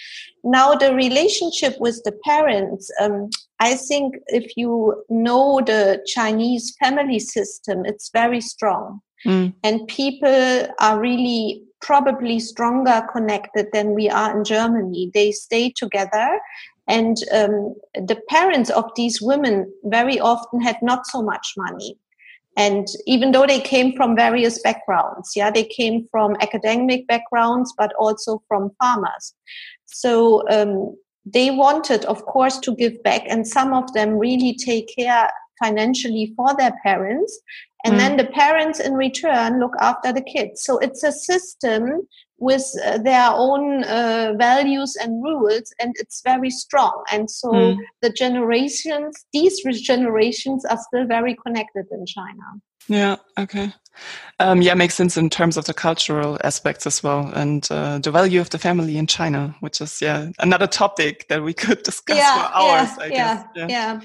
Now, 0.44 0.74
the 0.74 0.94
relationship 0.94 1.76
with 1.80 2.02
the 2.04 2.12
parents, 2.26 2.90
um, 3.00 3.30
I 3.58 3.76
think 3.76 4.16
if 4.26 4.54
you 4.58 5.02
know 5.08 5.62
the 5.64 6.04
Chinese 6.06 6.76
family 6.78 7.20
system, 7.20 7.86
it's 7.86 8.10
very 8.12 8.42
strong. 8.42 9.00
Mm. 9.26 9.54
And 9.62 9.86
people 9.88 10.66
are 10.78 11.00
really 11.00 11.62
probably 11.80 12.38
stronger 12.40 13.06
connected 13.12 13.66
than 13.72 13.94
we 13.94 14.08
are 14.08 14.36
in 14.36 14.44
Germany. 14.44 15.10
They 15.12 15.32
stay 15.32 15.70
together. 15.70 16.40
And 16.88 17.16
um, 17.32 17.74
the 17.94 18.20
parents 18.28 18.70
of 18.70 18.84
these 18.96 19.20
women 19.20 19.72
very 19.84 20.18
often 20.18 20.60
had 20.60 20.76
not 20.82 21.06
so 21.06 21.22
much 21.22 21.54
money. 21.56 21.98
And 22.56 22.86
even 23.06 23.32
though 23.32 23.46
they 23.46 23.60
came 23.60 23.96
from 23.96 24.14
various 24.14 24.60
backgrounds, 24.60 25.32
yeah, 25.34 25.50
they 25.50 25.64
came 25.64 26.06
from 26.10 26.36
academic 26.40 27.06
backgrounds, 27.06 27.72
but 27.78 27.92
also 27.98 28.42
from 28.46 28.70
farmers. 28.78 29.34
So 29.86 30.46
um, 30.50 30.94
they 31.24 31.50
wanted, 31.50 32.04
of 32.04 32.24
course, 32.26 32.58
to 32.58 32.76
give 32.76 33.02
back, 33.02 33.22
and 33.26 33.46
some 33.46 33.72
of 33.72 33.92
them 33.94 34.18
really 34.18 34.54
take 34.54 34.94
care 34.94 35.30
financially 35.62 36.34
for 36.36 36.54
their 36.56 36.72
parents 36.82 37.40
and 37.84 37.94
mm. 37.94 37.98
then 37.98 38.16
the 38.16 38.24
parents 38.24 38.80
in 38.80 38.94
return 38.94 39.60
look 39.60 39.74
after 39.80 40.12
the 40.12 40.22
kids 40.22 40.62
so 40.62 40.78
it's 40.78 41.02
a 41.02 41.12
system 41.12 42.06
with 42.38 42.64
uh, 42.84 42.98
their 42.98 43.30
own 43.30 43.84
uh, 43.84 44.34
values 44.36 44.96
and 45.00 45.22
rules 45.22 45.72
and 45.78 45.94
it's 45.98 46.22
very 46.24 46.50
strong 46.50 47.04
and 47.12 47.30
so 47.30 47.50
mm. 47.50 47.76
the 48.00 48.10
generations 48.10 49.24
these 49.32 49.60
generations 49.80 50.64
are 50.64 50.78
still 50.78 51.06
very 51.06 51.36
connected 51.46 51.86
in 51.92 52.04
china 52.06 52.42
yeah 52.88 53.16
okay 53.38 53.72
um, 54.40 54.60
yeah 54.60 54.74
makes 54.74 54.94
sense 54.94 55.16
in 55.16 55.30
terms 55.30 55.56
of 55.56 55.66
the 55.66 55.74
cultural 55.74 56.38
aspects 56.42 56.86
as 56.86 57.02
well 57.02 57.30
and 57.34 57.68
uh, 57.70 57.98
the 57.98 58.10
value 58.10 58.40
of 58.40 58.50
the 58.50 58.58
family 58.58 58.96
in 58.96 59.06
china 59.06 59.54
which 59.60 59.80
is 59.80 60.00
yeah 60.02 60.28
another 60.40 60.66
topic 60.66 61.28
that 61.28 61.42
we 61.42 61.54
could 61.54 61.82
discuss 61.84 62.16
yeah, 62.16 62.48
for 62.48 62.54
hours 62.54 62.90
yeah, 62.98 63.04
i 63.04 63.08
guess 63.08 63.44
yeah, 63.54 63.66
yeah. 63.68 64.00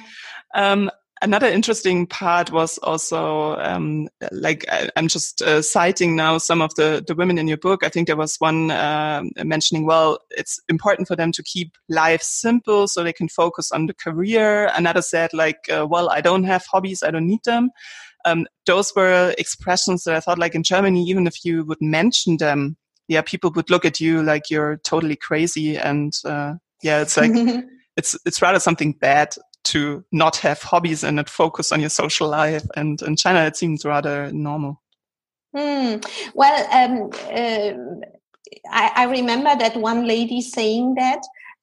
Um, 0.53 0.91
another 1.21 1.47
interesting 1.47 2.07
part 2.07 2.51
was 2.51 2.77
also 2.79 3.57
um, 3.57 4.07
like 4.31 4.65
I, 4.69 4.89
am 4.95 5.07
just 5.07 5.41
uh, 5.41 5.61
citing 5.61 6.15
now 6.15 6.37
some 6.37 6.61
of 6.61 6.73
the 6.75 7.03
the 7.05 7.15
women 7.15 7.37
in 7.37 7.47
your 7.47 7.57
book. 7.57 7.83
I 7.83 7.89
think 7.89 8.07
there 8.07 8.17
was 8.17 8.37
one 8.37 8.71
uh, 8.71 9.23
mentioning, 9.43 9.85
well, 9.85 10.19
it's 10.31 10.59
important 10.69 11.07
for 11.07 11.15
them 11.15 11.31
to 11.33 11.43
keep 11.43 11.77
life 11.89 12.21
simple 12.21 12.87
so 12.87 13.03
they 13.03 13.13
can 13.13 13.29
focus 13.29 13.71
on 13.71 13.87
the 13.87 13.93
career. 13.93 14.71
Another 14.75 15.01
said, 15.01 15.33
like, 15.33 15.59
uh, 15.71 15.87
well, 15.89 16.09
I 16.09 16.21
don't 16.21 16.43
have 16.43 16.65
hobbies, 16.65 17.03
I 17.03 17.11
don't 17.11 17.27
need 17.27 17.43
them. 17.45 17.71
Um, 18.25 18.45
those 18.65 18.93
were 18.95 19.33
expressions 19.37 20.03
that 20.03 20.15
I 20.15 20.19
thought, 20.19 20.39
like 20.39 20.55
in 20.55 20.63
Germany, 20.63 21.03
even 21.05 21.27
if 21.27 21.45
you 21.45 21.63
would 21.65 21.81
mention 21.81 22.37
them, 22.37 22.75
yeah, 23.07 23.21
people 23.21 23.51
would 23.55 23.69
look 23.69 23.85
at 23.85 24.01
you 24.01 24.21
like 24.21 24.49
you're 24.49 24.77
totally 24.83 25.15
crazy, 25.15 25.77
and 25.77 26.13
uh, 26.25 26.55
yeah, 26.83 27.01
it's 27.01 27.17
like. 27.17 27.31
it's 27.97 28.15
it's 28.25 28.41
rather 28.41 28.59
something 28.59 28.93
bad 28.93 29.35
to 29.71 30.03
not 30.11 30.37
have 30.37 30.61
hobbies 30.61 31.03
and 31.03 31.15
not 31.15 31.29
focus 31.29 31.71
on 31.71 31.79
your 31.79 31.89
social 31.89 32.27
life. 32.27 32.65
And 32.75 33.01
in 33.01 33.15
China, 33.15 33.43
it 33.45 33.57
seems 33.57 33.85
rather 33.85 34.31
normal. 34.31 34.81
Hmm. 35.55 35.95
Well, 36.33 36.67
um, 36.71 37.09
uh, 37.31 38.07
I, 38.71 38.91
I, 38.95 39.03
remember 39.05 39.55
that 39.55 39.77
one 39.77 40.05
lady 40.05 40.41
saying 40.41 40.95
that. 40.95 41.21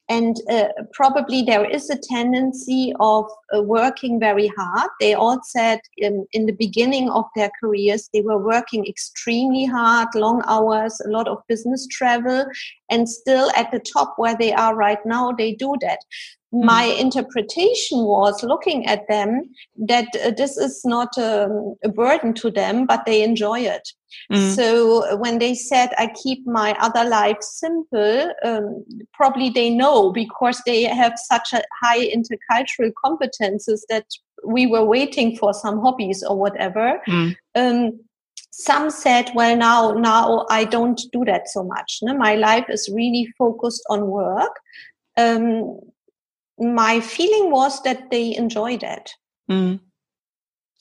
And 0.08 0.36
uh, 0.50 0.68
probably 0.92 1.42
there 1.42 1.64
is 1.64 1.88
a 1.88 1.96
tendency 1.96 2.92
of 3.00 3.24
uh, 3.56 3.62
working 3.62 4.20
very 4.20 4.48
hard. 4.48 4.90
They 5.00 5.14
all 5.14 5.40
said 5.42 5.80
in, 5.96 6.26
in 6.32 6.44
the 6.44 6.52
beginning 6.52 7.10
of 7.10 7.24
their 7.34 7.50
careers, 7.58 8.10
they 8.12 8.20
were 8.20 8.38
working 8.38 8.86
extremely 8.86 9.64
hard, 9.64 10.08
long 10.14 10.42
hours, 10.46 11.00
a 11.00 11.08
lot 11.08 11.26
of 11.26 11.38
business 11.48 11.86
travel, 11.86 12.44
and 12.90 13.08
still 13.08 13.50
at 13.56 13.70
the 13.72 13.80
top 13.80 14.14
where 14.18 14.36
they 14.36 14.52
are 14.52 14.76
right 14.76 15.04
now, 15.06 15.32
they 15.32 15.54
do 15.54 15.74
that 15.80 16.00
my 16.54 16.84
mm. 16.84 17.00
interpretation 17.00 18.04
was 18.04 18.42
looking 18.44 18.86
at 18.86 19.08
them 19.08 19.50
that 19.76 20.06
uh, 20.24 20.30
this 20.30 20.56
is 20.56 20.82
not 20.84 21.16
um, 21.18 21.74
a 21.82 21.88
burden 21.88 22.32
to 22.34 22.50
them, 22.50 22.86
but 22.86 23.04
they 23.06 23.22
enjoy 23.22 23.60
it. 23.60 23.88
Mm. 24.32 24.54
So 24.54 25.16
when 25.16 25.38
they 25.38 25.54
said 25.54 25.90
I 25.98 26.08
keep 26.22 26.46
my 26.46 26.74
other 26.80 27.04
life 27.08 27.38
simple, 27.40 28.32
um, 28.44 28.84
probably 29.12 29.50
they 29.50 29.70
know 29.70 30.12
because 30.12 30.62
they 30.66 30.82
have 30.84 31.14
such 31.16 31.52
a 31.52 31.62
high 31.82 32.06
intercultural 32.08 32.92
competences 33.04 33.80
that 33.88 34.06
we 34.46 34.66
were 34.66 34.84
waiting 34.84 35.36
for 35.36 35.54
some 35.54 35.80
hobbies 35.80 36.22
or 36.22 36.36
whatever. 36.36 37.00
Mm. 37.08 37.36
Um, 37.54 38.00
some 38.50 38.90
said, 38.90 39.30
well, 39.34 39.56
now, 39.56 39.92
now 39.92 40.46
I 40.48 40.64
don't 40.64 41.00
do 41.12 41.24
that 41.24 41.48
so 41.48 41.64
much. 41.64 41.98
No? 42.02 42.16
My 42.16 42.36
life 42.36 42.66
is 42.68 42.88
really 42.92 43.28
focused 43.36 43.82
on 43.90 44.06
work. 44.06 44.52
Um, 45.16 45.80
my 46.58 47.00
feeling 47.00 47.50
was 47.50 47.82
that 47.82 48.10
they 48.10 48.36
enjoy 48.36 48.78
that. 48.78 49.10
Mm. 49.50 49.80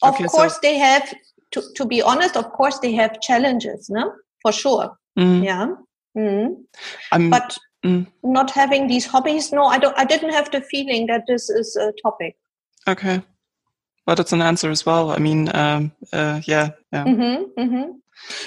Okay, 0.03 0.25
of 0.25 0.31
course, 0.31 0.53
so- 0.53 0.59
they 0.61 0.77
have 0.77 1.13
to, 1.53 1.61
to 1.75 1.85
be 1.85 2.01
honest, 2.01 2.35
of 2.35 2.51
course, 2.51 2.79
they 2.79 2.91
have 2.93 3.21
challenges, 3.21 3.89
no? 3.89 4.13
For 4.41 4.51
sure. 4.51 4.97
Mm. 5.17 5.43
Yeah. 5.43 5.67
Mm. 6.15 6.65
but 7.31 7.57
mm. 7.83 8.05
not 8.23 8.51
having 8.51 8.87
these 8.87 9.05
hobbies, 9.05 9.51
no, 9.51 9.65
I 9.65 9.79
don't. 9.79 9.97
I 9.97 10.05
didn't 10.05 10.31
have 10.31 10.51
the 10.51 10.61
feeling 10.61 11.07
that 11.07 11.23
this 11.27 11.49
is 11.49 11.75
a 11.75 11.91
topic. 12.03 12.35
Okay, 12.87 13.23
but 14.05 14.19
it's 14.19 14.31
an 14.31 14.41
answer 14.41 14.69
as 14.69 14.85
well. 14.85 15.09
I 15.09 15.17
mean, 15.17 15.49
um, 15.55 15.91
uh, 16.11 16.41
yeah, 16.45 16.69
yeah. 16.91 17.05
Mm-hmm, 17.05 17.59
mm-hmm. 17.59 17.91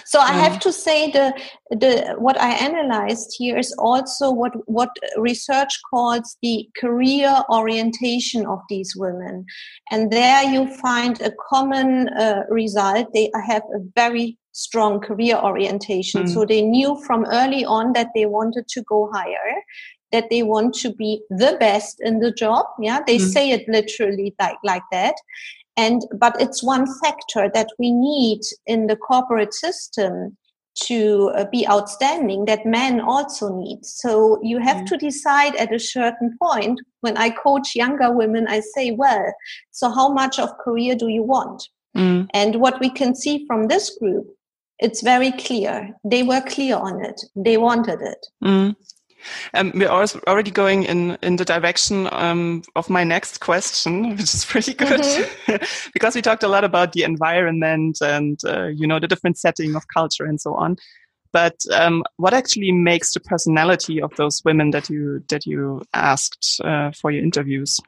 So 0.05 0.21
I 0.21 0.33
have 0.33 0.59
to 0.61 0.73
say 0.73 1.11
the 1.11 1.35
the 1.71 2.15
what 2.19 2.41
I 2.41 2.51
analyzed 2.53 3.35
here 3.39 3.59
is 3.59 3.75
also 3.79 4.31
what 4.31 4.53
what 4.67 4.91
research 5.17 5.79
calls 5.91 6.37
the 6.43 6.69
career 6.79 7.43
orientation 7.51 8.47
of 8.47 8.61
these 8.69 8.95
women, 8.97 9.45
and 9.91 10.11
there 10.11 10.43
you 10.45 10.67
find 10.77 11.21
a 11.21 11.33
common 11.49 12.09
uh, 12.11 12.43
result. 12.49 13.09
They 13.13 13.31
have 13.47 13.63
a 13.75 13.81
very 13.95 14.39
strong 14.53 15.01
career 15.01 15.37
orientation, 15.37 16.25
mm. 16.25 16.29
so 16.33 16.45
they 16.45 16.63
knew 16.63 17.01
from 17.07 17.27
early 17.27 17.65
on 17.65 17.93
that 17.93 18.09
they 18.15 18.27
wanted 18.27 18.69
to 18.69 18.83
go 18.83 19.11
higher 19.13 19.63
that 20.13 20.31
they 20.31 20.43
want 20.43 20.73
to 20.73 20.93
be 20.95 21.21
the 21.31 21.57
best 21.59 22.01
in 22.01 22.21
the 22.21 22.31
job 22.31 22.65
yeah 22.81 23.01
they 23.07 23.19
mm. 23.19 23.29
say 23.29 23.51
it 23.51 23.69
literally 23.69 24.35
like 24.39 24.57
like 24.63 24.85
that 24.93 25.15
and 25.77 26.03
but 26.19 26.41
it's 26.41 26.63
one 26.63 26.87
factor 27.01 27.51
that 27.53 27.69
we 27.79 27.93
need 27.93 28.41
in 28.67 28.87
the 28.87 28.97
corporate 28.97 29.55
system 29.55 30.37
to 30.75 31.33
uh, 31.35 31.47
be 31.51 31.67
outstanding 31.69 32.45
that 32.45 32.67
men 32.67 33.01
also 33.01 33.49
need 33.57 33.79
so 33.83 34.39
you 34.43 34.59
have 34.59 34.79
mm. 34.79 34.87
to 34.87 34.97
decide 34.99 35.57
at 35.57 35.75
a 35.75 35.79
certain 35.79 36.37
point 36.41 36.81
when 37.01 37.17
i 37.17 37.31
coach 37.31 37.75
younger 37.75 38.13
women 38.13 38.47
i 38.49 38.61
say 38.61 38.91
well 38.91 39.33
so 39.71 39.91
how 39.91 40.13
much 40.13 40.39
of 40.39 40.51
career 40.59 40.95
do 40.95 41.09
you 41.09 41.23
want 41.23 41.67
mm. 41.97 42.27
and 42.35 42.57
what 42.57 42.79
we 42.81 42.91
can 42.91 43.15
see 43.15 43.47
from 43.47 43.69
this 43.69 43.97
group 43.99 44.27
it's 44.79 45.01
very 45.01 45.33
clear 45.33 45.89
they 46.05 46.23
were 46.23 46.43
clear 46.43 46.77
on 46.77 47.03
it 47.03 47.23
they 47.35 47.57
wanted 47.57 48.03
it 48.03 48.27
mm. 48.45 48.75
Um, 49.55 49.73
we're 49.75 49.89
already 49.89 50.51
going 50.51 50.85
in, 50.85 51.19
in 51.23 51.37
the 51.37 51.45
direction 51.45 52.09
um, 52.13 52.63
of 52.75 52.91
my 52.91 53.05
next 53.05 53.41
question, 53.41 54.11
which 54.17 54.35
is 54.35 54.45
pretty 54.45 54.75
good 54.75 55.01
mm-hmm. 55.01 55.91
because 55.93 56.15
we 56.15 56.23
talked 56.23 56.43
a 56.43 56.49
lot 56.49 56.65
about 56.65 56.93
the 56.93 57.03
environment 57.03 57.99
and, 58.01 58.39
uh, 58.45 58.67
you 58.67 58.87
know, 58.87 58.99
the 58.99 59.09
different 59.09 59.39
setting 59.39 59.75
of 59.75 59.85
culture 59.89 60.25
and 60.25 60.41
so 60.41 60.55
on. 60.55 60.77
But 61.33 61.61
um, 61.73 62.03
what 62.17 62.33
actually 62.33 62.73
makes 62.73 63.13
the 63.13 63.21
personality 63.21 64.01
of 64.01 64.15
those 64.17 64.43
women 64.45 64.71
that 64.71 64.89
you 64.89 65.23
that 65.29 65.45
you 65.45 65.83
asked 65.93 66.61
uh, 66.65 66.93
for 66.93 67.11
your 67.11 67.23
interviews? 67.23 67.79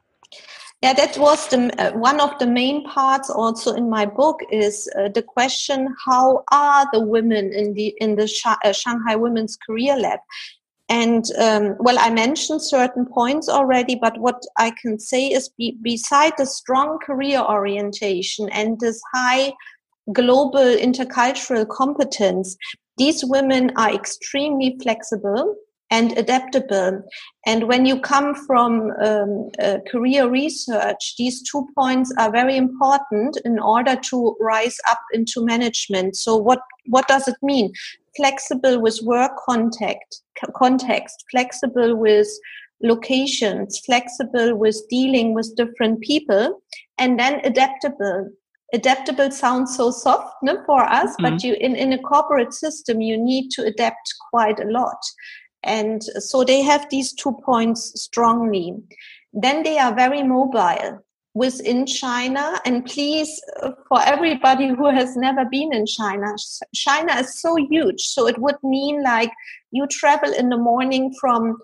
Yeah, 0.83 0.93
that 0.93 1.19
was 1.19 1.49
the 1.49 1.73
uh, 1.81 1.99
one 1.99 2.21
of 2.21 2.39
the 2.39 2.47
main 2.47 2.85
parts 2.85 3.31
also 3.31 3.73
in 3.73 3.91
my 3.91 4.07
book 4.07 4.41
is 4.53 4.89
uh, 4.97 5.09
the 5.09 5.23
question: 5.23 5.97
How 6.07 6.45
are 6.53 6.87
the 6.93 7.01
women 7.01 7.53
in 7.53 7.75
the 7.75 7.95
in 8.01 8.15
the 8.15 8.29
uh, 8.65 8.73
Shanghai 8.73 9.17
Women's 9.17 9.57
Career 9.57 9.97
Lab? 9.97 10.21
And 10.89 11.25
um, 11.39 11.77
well, 11.81 11.99
I 11.99 12.11
mentioned 12.11 12.63
certain 12.63 13.05
points 13.05 13.49
already, 13.49 13.95
but 13.95 14.19
what 14.19 14.43
I 14.57 14.73
can 14.81 14.99
say 14.99 15.27
is 15.27 15.51
be, 15.51 15.77
beside 15.83 16.33
the 16.39 16.47
strong 16.47 16.99
career 16.99 17.41
orientation 17.41 18.49
and 18.51 18.81
this 18.81 19.01
high 19.15 19.53
global 20.13 20.61
intercultural 20.61 21.69
competence, 21.69 22.57
these 22.97 23.23
women 23.25 23.71
are 23.77 23.95
extremely 23.95 24.79
flexible 24.83 25.55
and 25.91 26.17
adaptable. 26.19 27.03
And 27.47 27.67
when 27.67 27.87
you 27.87 28.01
come 28.01 28.35
from 28.35 28.91
um, 29.03 29.49
uh, 29.63 29.79
career 29.91 30.29
research, 30.29 31.15
these 31.17 31.43
two 31.43 31.67
points 31.77 32.13
are 32.19 32.31
very 32.31 32.57
important 32.57 33.39
in 33.45 33.59
order 33.59 33.97
to 34.11 34.37
rise 34.41 34.77
up 34.91 35.01
into 35.13 35.45
management. 35.45 36.17
So 36.17 36.37
what, 36.37 36.61
what 36.87 37.09
does 37.09 37.27
it 37.27 37.37
mean? 37.43 37.73
flexible 38.19 38.81
with 38.81 39.01
work 39.05 39.33
contact, 39.49 40.23
context, 40.57 41.25
flexible 41.31 41.97
with 41.97 42.29
locations, 42.83 43.79
flexible 43.87 44.57
with 44.57 44.77
dealing 44.91 45.35
with 45.35 45.57
different 45.57 46.01
people, 46.01 46.61
and 46.99 47.19
then 47.19 47.41
adaptable. 47.45 48.29
Adaptable 48.75 49.31
sounds 49.31 49.77
so 49.77 49.91
soft 49.91 50.35
no, 50.43 50.63
for 50.67 50.83
us, 50.83 51.11
mm-hmm. 51.13 51.23
but 51.23 51.45
you 51.45 51.55
in, 51.55 51.75
in 51.75 51.93
a 51.95 52.03
corporate 52.03 52.53
system 52.53 53.01
you 53.01 53.17
need 53.17 53.51
to 53.51 53.63
adapt 53.65 54.15
quite 54.31 54.61
a 54.61 54.69
lot. 54.69 55.01
And 55.63 56.03
so 56.03 56.45
they 56.45 56.63
have 56.63 56.89
these 56.91 57.13
two 57.13 57.37
points 57.45 58.01
strongly. 58.01 58.75
Then 59.33 59.63
they 59.63 59.79
are 59.79 59.95
very 59.95 60.23
mobile 60.23 61.05
within 61.35 61.87
China. 61.87 62.61
And 62.65 62.85
please, 62.85 63.41
uh, 63.63 63.71
for 63.89 64.01
everybody 64.03 64.69
who 64.69 64.91
has 64.91 65.17
never 65.17 65.45
been 65.45 65.73
in 65.73 65.87
China, 65.87 66.35
China 66.75 67.15
is 67.17 67.41
so 67.41 67.57
huge. 67.57 68.01
So 68.01 68.27
it 68.27 68.39
would 68.39 68.57
mean 68.63 69.03
like 69.03 69.31
you 69.71 69.87
travel 69.87 70.33
in 70.33 70.49
the 70.49 70.57
morning 70.57 71.15
from 71.21 71.59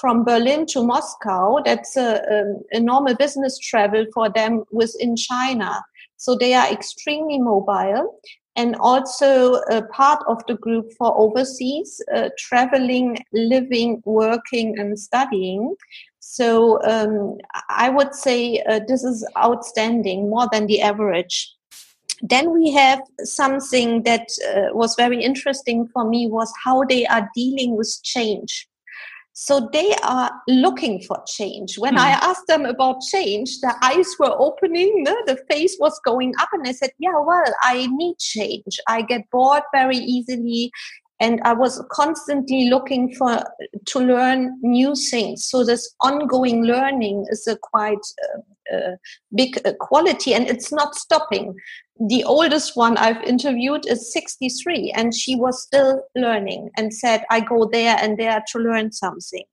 from 0.00 0.24
Berlin 0.24 0.66
to 0.66 0.84
Moscow. 0.84 1.62
That's 1.64 1.96
a, 1.96 2.20
a, 2.30 2.76
a 2.76 2.80
normal 2.80 3.14
business 3.14 3.58
travel 3.58 4.04
for 4.12 4.28
them 4.28 4.64
within 4.70 5.16
China. 5.16 5.82
So 6.18 6.36
they 6.36 6.52
are 6.52 6.70
extremely 6.70 7.38
mobile 7.38 8.20
and 8.56 8.74
also 8.76 9.54
a 9.70 9.82
part 9.82 10.22
of 10.26 10.44
the 10.46 10.54
group 10.54 10.92
for 10.98 11.16
overseas 11.16 12.02
uh, 12.14 12.30
traveling, 12.38 13.18
living, 13.32 14.02
working, 14.04 14.78
and 14.78 14.98
studying. 14.98 15.74
So 16.20 16.82
um, 16.82 17.38
I 17.68 17.90
would 17.90 18.14
say 18.14 18.62
uh, 18.68 18.80
this 18.88 19.04
is 19.04 19.26
outstanding, 19.36 20.28
more 20.28 20.48
than 20.50 20.66
the 20.66 20.80
average. 20.80 21.52
Then 22.22 22.50
we 22.52 22.72
have 22.72 23.00
something 23.22 24.02
that 24.04 24.28
uh, 24.48 24.74
was 24.74 24.96
very 24.96 25.22
interesting 25.22 25.86
for 25.88 26.08
me 26.08 26.26
was 26.26 26.52
how 26.64 26.84
they 26.84 27.06
are 27.06 27.28
dealing 27.34 27.76
with 27.76 28.00
change. 28.02 28.66
So 29.38 29.68
they 29.70 29.94
are 30.02 30.30
looking 30.48 31.02
for 31.02 31.22
change. 31.26 31.76
When 31.76 31.98
I 31.98 32.14
hmm. 32.14 32.24
asked 32.24 32.46
them 32.46 32.64
about 32.64 33.02
change, 33.02 33.60
the 33.60 33.74
eyes 33.82 34.08
were 34.18 34.34
opening, 34.38 35.04
the 35.04 35.38
face 35.50 35.76
was 35.78 36.00
going 36.06 36.32
up, 36.40 36.48
and 36.54 36.66
I 36.66 36.72
said, 36.72 36.92
Yeah, 36.98 37.18
well, 37.20 37.44
I 37.62 37.86
need 37.86 38.18
change. 38.18 38.80
I 38.88 39.02
get 39.02 39.30
bored 39.30 39.62
very 39.74 39.98
easily 39.98 40.72
and 41.20 41.40
i 41.44 41.52
was 41.52 41.82
constantly 41.90 42.68
looking 42.68 43.14
for 43.14 43.42
to 43.86 44.00
learn 44.00 44.58
new 44.62 44.94
things. 44.94 45.44
So 45.44 45.64
this 45.64 45.94
ongoing 46.00 46.64
learning 46.64 47.26
is 47.30 47.46
a 47.46 47.56
quite 47.56 48.04
uh, 48.24 48.76
uh, 48.76 48.96
big 49.34 49.60
uh, 49.64 49.72
quality 49.78 50.34
and 50.34 50.48
it's 50.48 50.72
not 50.72 50.94
stopping. 50.94 51.54
The 52.08 52.24
oldest 52.24 52.76
one 52.76 52.96
i've 52.98 53.22
interviewed 53.22 53.86
is 53.86 54.12
63 54.12 54.92
and 54.94 55.14
she 55.14 55.36
was 55.36 55.62
still 55.62 56.02
learning 56.14 56.70
and 56.76 56.92
said 56.92 57.24
i 57.30 57.40
go 57.40 57.68
there 57.72 57.96
and 58.00 58.18
there 58.18 58.42
to 58.48 58.58
learn 58.58 58.92
something. 58.92 59.44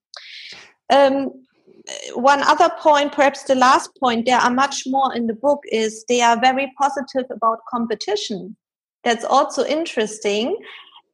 Um, 0.92 1.30
one 2.14 2.42
other 2.42 2.70
point 2.78 3.12
perhaps 3.12 3.44
the 3.44 3.54
last 3.54 3.90
point 4.00 4.26
there 4.26 4.38
are 4.38 4.50
much 4.50 4.84
more 4.86 5.14
in 5.14 5.26
the 5.26 5.34
book 5.34 5.60
is 5.70 6.04
they 6.08 6.20
are 6.20 6.40
very 6.40 6.72
positive 6.78 7.26
about 7.30 7.58
competition. 7.70 8.56
That's 9.04 9.24
also 9.24 9.64
interesting 9.64 10.56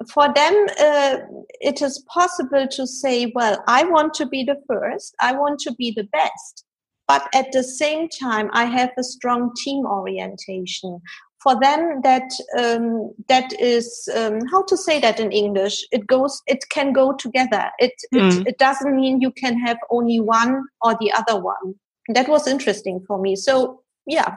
for 0.08 0.32
them, 0.32 0.66
uh, 0.80 1.18
it 1.60 1.82
is 1.82 2.04
possible 2.08 2.66
to 2.70 2.86
say, 2.86 3.32
well, 3.34 3.62
I 3.66 3.84
want 3.84 4.14
to 4.14 4.26
be 4.26 4.44
the 4.44 4.56
first, 4.66 5.14
I 5.20 5.32
want 5.32 5.60
to 5.60 5.74
be 5.74 5.92
the 5.94 6.04
best. 6.04 6.64
But 7.06 7.28
at 7.34 7.50
the 7.52 7.64
same 7.64 8.08
time, 8.08 8.50
I 8.52 8.66
have 8.66 8.90
a 8.96 9.02
strong 9.02 9.52
team 9.64 9.84
orientation. 9.84 11.00
For 11.42 11.58
them, 11.58 12.02
that 12.02 12.30
um, 12.58 13.12
that 13.28 13.52
is 13.58 14.08
um, 14.14 14.40
how 14.50 14.62
to 14.64 14.76
say 14.76 15.00
that 15.00 15.18
in 15.18 15.32
English. 15.32 15.82
It 15.90 16.06
goes. 16.06 16.40
It 16.46 16.66
can 16.68 16.92
go 16.92 17.14
together. 17.14 17.70
It, 17.78 17.92
mm. 18.14 18.28
it 18.28 18.34
hmm. 18.34 18.46
it 18.46 18.58
doesn't 18.58 18.94
mean 18.94 19.22
you 19.22 19.32
can 19.32 19.58
have 19.58 19.78
only 19.90 20.20
one 20.20 20.62
or 20.82 20.96
the 21.00 21.10
other 21.12 21.40
one. 21.40 21.74
That 22.10 22.28
was 22.28 22.46
interesting 22.46 23.02
for 23.08 23.18
me. 23.18 23.36
So 23.36 23.82
yeah, 24.06 24.36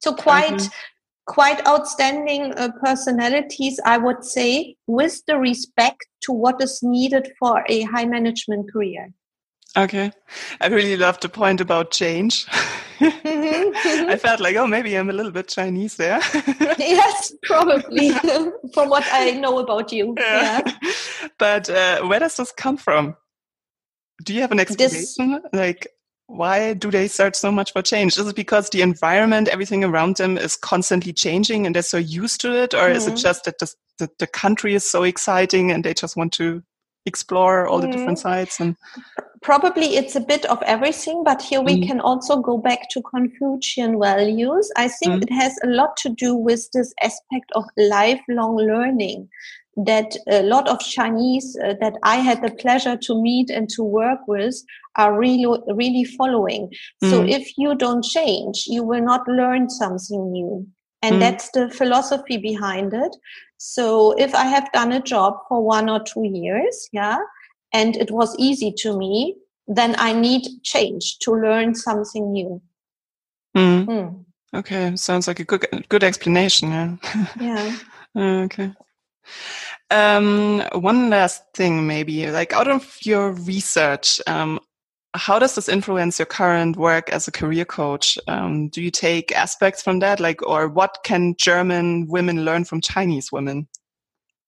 so 0.00 0.14
quite 0.14 0.54
mm-hmm 0.54 0.74
quite 1.26 1.66
outstanding 1.66 2.52
uh, 2.56 2.70
personalities, 2.82 3.80
I 3.84 3.98
would 3.98 4.24
say, 4.24 4.76
with 4.86 5.22
the 5.26 5.38
respect 5.38 6.06
to 6.22 6.32
what 6.32 6.62
is 6.62 6.80
needed 6.82 7.32
for 7.38 7.64
a 7.68 7.82
high 7.82 8.04
management 8.04 8.72
career. 8.72 9.12
Okay. 9.76 10.12
I 10.60 10.66
really 10.66 10.96
love 10.96 11.20
the 11.20 11.30
point 11.30 11.60
about 11.60 11.92
change. 11.92 12.46
Mm-hmm. 12.98 14.08
I 14.10 14.16
felt 14.16 14.40
like, 14.40 14.56
oh, 14.56 14.66
maybe 14.66 14.94
I'm 14.94 15.08
a 15.08 15.14
little 15.14 15.32
bit 15.32 15.48
Chinese 15.48 15.96
there. 15.96 16.20
yes, 16.78 17.32
probably, 17.42 18.10
from 18.74 18.90
what 18.90 19.04
I 19.10 19.30
know 19.30 19.58
about 19.58 19.90
you. 19.90 20.14
Yeah. 20.18 20.60
yeah. 20.66 20.92
But 21.38 21.70
uh, 21.70 22.02
where 22.02 22.20
does 22.20 22.36
this 22.36 22.52
come 22.52 22.76
from? 22.76 23.16
Do 24.22 24.34
you 24.34 24.42
have 24.42 24.52
an 24.52 24.60
explanation? 24.60 25.40
This... 25.42 25.52
Like, 25.54 25.88
why 26.26 26.74
do 26.74 26.90
they 26.90 27.08
search 27.08 27.34
so 27.34 27.52
much 27.52 27.72
for 27.72 27.82
change? 27.82 28.16
Is 28.16 28.26
it 28.26 28.36
because 28.36 28.70
the 28.70 28.82
environment, 28.82 29.48
everything 29.48 29.84
around 29.84 30.16
them 30.16 30.38
is 30.38 30.56
constantly 30.56 31.12
changing 31.12 31.66
and 31.66 31.74
they're 31.74 31.82
so 31.82 31.98
used 31.98 32.40
to 32.42 32.54
it? 32.54 32.74
Or 32.74 32.78
mm-hmm. 32.78 32.96
is 32.96 33.06
it 33.06 33.10
mm-hmm. 33.10 33.16
just 33.18 33.44
that 33.44 33.58
the, 33.58 33.74
the, 33.98 34.10
the, 34.18 34.26
country 34.26 34.74
is 34.74 34.88
so 34.88 35.02
exciting 35.02 35.70
and 35.70 35.84
they 35.84 35.94
just 35.94 36.16
want 36.16 36.32
to 36.34 36.62
explore 37.04 37.66
all 37.66 37.80
mm-hmm. 37.80 37.90
the 37.90 37.96
different 37.96 38.18
sides? 38.18 38.58
And 38.60 38.76
probably 39.42 39.96
it's 39.96 40.16
a 40.16 40.20
bit 40.20 40.46
of 40.46 40.62
everything, 40.62 41.22
but 41.24 41.42
here 41.42 41.60
we 41.60 41.76
mm. 41.82 41.86
can 41.86 42.00
also 42.00 42.36
go 42.40 42.56
back 42.56 42.88
to 42.90 43.02
Confucian 43.02 43.98
values. 44.00 44.70
I 44.76 44.88
think 44.88 45.22
it 45.22 45.32
has 45.32 45.58
a 45.64 45.66
lot 45.66 45.96
to 45.98 46.08
do 46.10 46.34
with 46.34 46.70
this 46.72 46.94
aspect 47.02 47.50
of 47.54 47.64
lifelong 47.76 48.56
learning 48.56 49.28
that 49.76 50.16
a 50.28 50.42
lot 50.42 50.68
of 50.68 50.78
Chinese 50.80 51.56
uh, 51.64 51.74
that 51.80 51.94
I 52.02 52.16
had 52.16 52.42
the 52.42 52.50
pleasure 52.50 52.96
to 52.96 53.20
meet 53.20 53.50
and 53.50 53.68
to 53.70 53.82
work 53.82 54.20
with 54.28 54.54
are 54.96 55.18
really, 55.18 55.46
really 55.68 56.04
following. 56.04 56.72
Mm. 57.02 57.10
So 57.10 57.24
if 57.24 57.56
you 57.56 57.74
don't 57.74 58.04
change, 58.04 58.64
you 58.66 58.82
will 58.82 59.02
not 59.02 59.26
learn 59.26 59.68
something 59.70 60.32
new. 60.32 60.66
And 61.02 61.16
mm. 61.16 61.20
that's 61.20 61.50
the 61.50 61.70
philosophy 61.70 62.36
behind 62.36 62.94
it. 62.94 63.16
So 63.58 64.12
if 64.12 64.34
I 64.34 64.44
have 64.44 64.70
done 64.72 64.92
a 64.92 65.00
job 65.00 65.34
for 65.48 65.62
one 65.62 65.88
or 65.88 66.02
two 66.02 66.24
years, 66.24 66.88
yeah, 66.92 67.18
and 67.72 67.96
it 67.96 68.10
was 68.10 68.36
easy 68.38 68.72
to 68.78 68.96
me, 68.96 69.36
then 69.66 69.94
I 69.98 70.12
need 70.12 70.42
change 70.62 71.18
to 71.20 71.32
learn 71.32 71.74
something 71.74 72.32
new. 72.32 72.60
Mm. 73.56 73.86
Mm. 73.86 74.24
Okay, 74.54 74.96
sounds 74.96 75.26
like 75.26 75.40
a 75.40 75.44
good 75.44 75.66
good 75.88 76.04
explanation. 76.04 76.70
Yeah. 76.70 76.96
Yeah. 77.40 77.76
okay. 78.16 78.72
Um, 79.90 80.62
one 80.74 81.10
last 81.10 81.44
thing, 81.54 81.86
maybe 81.86 82.30
like 82.30 82.52
out 82.52 82.68
of 82.68 82.98
your 83.02 83.32
research, 83.32 84.20
um, 84.26 84.58
how 85.14 85.38
does 85.38 85.54
this 85.54 85.68
influence 85.68 86.18
your 86.18 86.26
current 86.26 86.76
work 86.76 87.10
as 87.10 87.28
a 87.28 87.32
career 87.32 87.64
coach? 87.64 88.18
Um, 88.28 88.68
do 88.68 88.82
you 88.82 88.90
take 88.90 89.32
aspects 89.32 89.82
from 89.82 89.98
that, 89.98 90.20
like, 90.20 90.42
or 90.46 90.68
what 90.68 90.98
can 91.04 91.34
German 91.38 92.06
women 92.08 92.44
learn 92.44 92.64
from 92.64 92.80
Chinese 92.80 93.30
women? 93.30 93.68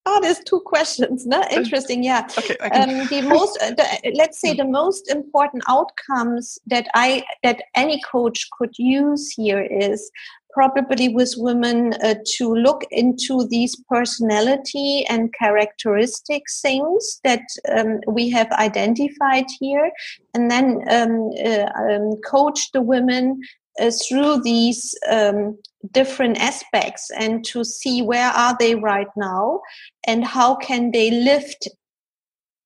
Oh, 0.07 0.19
there's 0.21 0.39
two 0.39 0.61
questions. 0.65 1.25
No? 1.25 1.43
Interesting. 1.51 2.03
Yeah. 2.03 2.27
Okay. 2.37 2.57
Um, 2.57 3.07
the 3.07 3.21
most, 3.27 3.59
uh, 3.61 3.71
the, 3.71 4.11
let's 4.15 4.39
say, 4.39 4.53
the 4.53 4.65
most 4.65 5.09
important 5.09 5.63
outcomes 5.67 6.59
that 6.67 6.87
I 6.93 7.23
that 7.43 7.63
any 7.75 8.01
coach 8.01 8.47
could 8.57 8.73
use 8.77 9.31
here 9.31 9.61
is 9.61 10.11
probably 10.55 11.09
with 11.09 11.33
women 11.37 11.93
uh, 12.01 12.15
to 12.25 12.55
look 12.55 12.83
into 12.89 13.45
these 13.49 13.75
personality 13.89 15.05
and 15.09 15.33
characteristic 15.37 16.43
things 16.61 17.19
that 17.25 17.43
um, 17.77 17.99
we 18.07 18.29
have 18.29 18.49
identified 18.53 19.45
here, 19.59 19.91
and 20.33 20.49
then 20.49 20.79
um, 20.89 21.29
uh, 21.45 21.69
um, 21.83 22.15
coach 22.25 22.71
the 22.71 22.81
women 22.81 23.41
uh, 23.81 23.91
through 24.07 24.41
these 24.41 24.95
um, 25.11 25.57
different 25.91 26.37
aspects 26.39 27.11
and 27.19 27.43
to 27.43 27.63
see 27.65 28.01
where 28.01 28.29
are 28.29 28.55
they 28.57 28.75
right 28.75 29.11
now 29.17 29.59
and 30.07 30.23
how 30.23 30.55
can 30.55 30.91
they 30.91 31.11
lift 31.11 31.67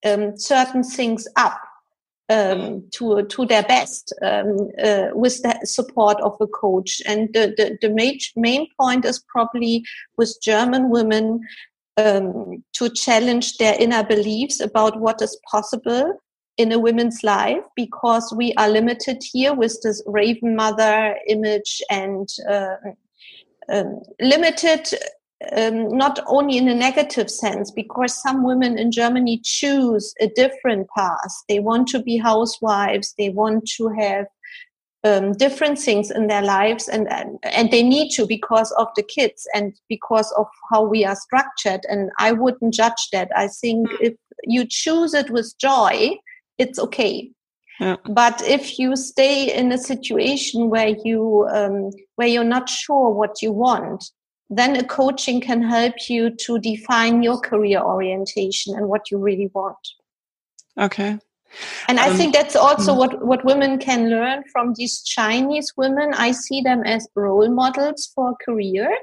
um, 0.05 0.37
certain 0.37 0.83
things 0.83 1.27
up 1.35 1.59
um, 2.29 2.83
to 2.91 3.23
to 3.23 3.45
their 3.45 3.63
best 3.63 4.13
um, 4.21 4.69
uh, 4.83 5.07
with 5.13 5.41
the 5.41 5.59
support 5.63 6.19
of 6.21 6.35
a 6.39 6.47
coach. 6.47 7.01
And 7.07 7.29
the 7.33 7.53
the, 7.57 7.77
the 7.81 7.89
main 7.89 8.19
main 8.35 8.67
point 8.79 9.05
is 9.05 9.23
probably 9.27 9.83
with 10.17 10.37
German 10.41 10.89
women 10.89 11.41
um, 11.97 12.63
to 12.73 12.89
challenge 12.89 13.57
their 13.57 13.75
inner 13.79 14.03
beliefs 14.03 14.59
about 14.59 14.99
what 14.99 15.21
is 15.21 15.39
possible 15.49 16.19
in 16.57 16.71
a 16.73 16.79
woman's 16.79 17.23
life 17.23 17.63
because 17.75 18.33
we 18.35 18.53
are 18.55 18.69
limited 18.69 19.23
here 19.31 19.53
with 19.53 19.79
this 19.81 20.03
raven 20.05 20.55
mother 20.55 21.15
image 21.27 21.81
and 21.89 22.27
uh, 22.49 22.75
um, 23.71 24.01
limited 24.19 24.87
um, 25.55 25.95
not 25.97 26.19
only 26.27 26.57
in 26.57 26.67
a 26.67 26.75
negative 26.75 27.29
sense, 27.29 27.71
because 27.71 28.21
some 28.21 28.43
women 28.43 28.77
in 28.77 28.91
Germany 28.91 29.39
choose 29.43 30.13
a 30.19 30.27
different 30.27 30.87
path. 30.95 31.33
They 31.47 31.59
want 31.59 31.87
to 31.89 32.01
be 32.01 32.17
housewives. 32.17 33.13
They 33.17 33.29
want 33.29 33.69
to 33.77 33.87
have 33.89 34.25
um, 35.05 35.31
different 35.33 35.79
things 35.79 36.11
in 36.11 36.27
their 36.27 36.41
lives, 36.41 36.89
and, 36.89 37.09
and 37.09 37.39
and 37.43 37.71
they 37.71 37.83
need 37.83 38.11
to 38.11 38.27
because 38.27 38.71
of 38.73 38.87
the 38.97 39.03
kids 39.03 39.47
and 39.53 39.73
because 39.87 40.29
of 40.33 40.47
how 40.71 40.83
we 40.83 41.05
are 41.05 41.15
structured. 41.15 41.81
And 41.89 42.11
I 42.19 42.33
wouldn't 42.33 42.73
judge 42.73 43.07
that. 43.13 43.29
I 43.35 43.47
think 43.47 43.89
mm. 43.89 43.97
if 44.01 44.13
you 44.43 44.65
choose 44.69 45.13
it 45.13 45.29
with 45.29 45.53
joy, 45.57 46.17
it's 46.57 46.79
okay. 46.79 47.31
Yeah. 47.79 47.95
But 48.09 48.41
if 48.45 48.77
you 48.77 48.97
stay 48.97 49.55
in 49.55 49.71
a 49.71 49.77
situation 49.77 50.69
where 50.69 50.95
you 51.05 51.47
um, 51.53 51.91
where 52.17 52.27
you're 52.27 52.43
not 52.43 52.67
sure 52.67 53.09
what 53.09 53.41
you 53.41 53.53
want, 53.53 54.03
then 54.49 54.75
a 54.75 54.83
coaching 54.83 55.39
can 55.41 55.61
help 55.61 55.93
you 56.09 56.31
to 56.31 56.59
define 56.59 57.21
your 57.21 57.39
career 57.39 57.79
orientation 57.81 58.75
and 58.75 58.87
what 58.87 59.11
you 59.11 59.17
really 59.17 59.49
want. 59.53 59.77
Okay. 60.77 61.19
And 61.87 61.99
I 61.99 62.09
um, 62.09 62.17
think 62.17 62.33
that's 62.33 62.55
also 62.55 62.93
hmm. 62.93 62.99
what, 62.99 63.25
what 63.25 63.45
women 63.45 63.79
can 63.79 64.09
learn 64.09 64.43
from 64.51 64.73
these 64.75 65.01
Chinese 65.01 65.73
women. 65.77 66.13
I 66.13 66.31
see 66.31 66.61
them 66.61 66.83
as 66.83 67.07
role 67.15 67.49
models 67.49 68.11
for 68.13 68.31
a 68.31 68.45
career. 68.45 68.95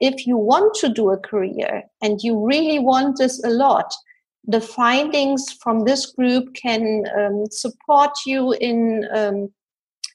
If 0.00 0.26
you 0.26 0.36
want 0.36 0.74
to 0.76 0.88
do 0.88 1.10
a 1.10 1.18
career 1.18 1.84
and 2.02 2.20
you 2.20 2.44
really 2.44 2.78
want 2.78 3.18
this 3.18 3.42
a 3.44 3.50
lot, 3.50 3.92
the 4.46 4.60
findings 4.60 5.56
from 5.62 5.84
this 5.84 6.06
group 6.06 6.54
can 6.54 7.04
um, 7.16 7.46
support 7.50 8.10
you 8.26 8.52
in 8.52 9.08
um, 9.14 9.48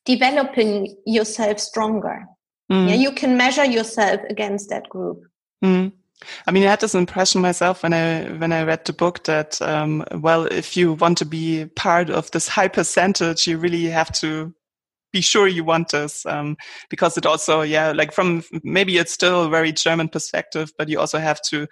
developing 0.06 0.96
yourself 1.06 1.60
stronger. 1.60 2.26
Mm. 2.72 2.90
Yeah, 2.90 2.96
you 2.96 3.12
can 3.12 3.38
measure 3.38 3.66
yourself 3.66 4.22
against 4.30 4.70
that 4.70 4.88
group. 4.90 5.24
Mm. 5.64 5.92
I 6.46 6.52
mean, 6.52 6.64
I 6.64 6.70
had 6.70 6.82
this 6.82 6.96
impression 6.96 7.42
myself 7.42 7.84
when 7.84 7.94
I 7.94 8.26
when 8.38 8.52
I 8.52 8.64
read 8.64 8.86
the 8.86 8.94
book 8.94 9.24
that 9.24 9.62
um, 9.62 10.04
well, 10.12 10.46
if 10.46 10.76
you 10.76 10.94
want 10.94 11.18
to 11.20 11.26
be 11.26 11.66
part 11.76 12.10
of 12.10 12.30
this 12.32 12.48
high 12.48 12.68
percentage, 12.68 13.48
you 13.48 13.58
really 13.58 13.86
have 13.86 14.12
to 14.20 14.54
be 15.12 15.22
sure 15.22 15.48
you 15.48 15.64
want 15.64 15.90
this 15.90 16.26
um, 16.26 16.58
because 16.90 17.18
it 17.18 17.26
also 17.26 17.62
yeah 17.62 17.92
like 17.92 18.12
from 18.12 18.44
maybe 18.64 18.98
it's 18.98 19.12
still 19.12 19.46
a 19.46 19.50
very 19.50 19.72
german 19.72 20.08
perspective 20.08 20.72
but 20.78 20.90
you 20.90 21.00
also 21.00 21.18
have 21.18 21.42
to 21.42 21.68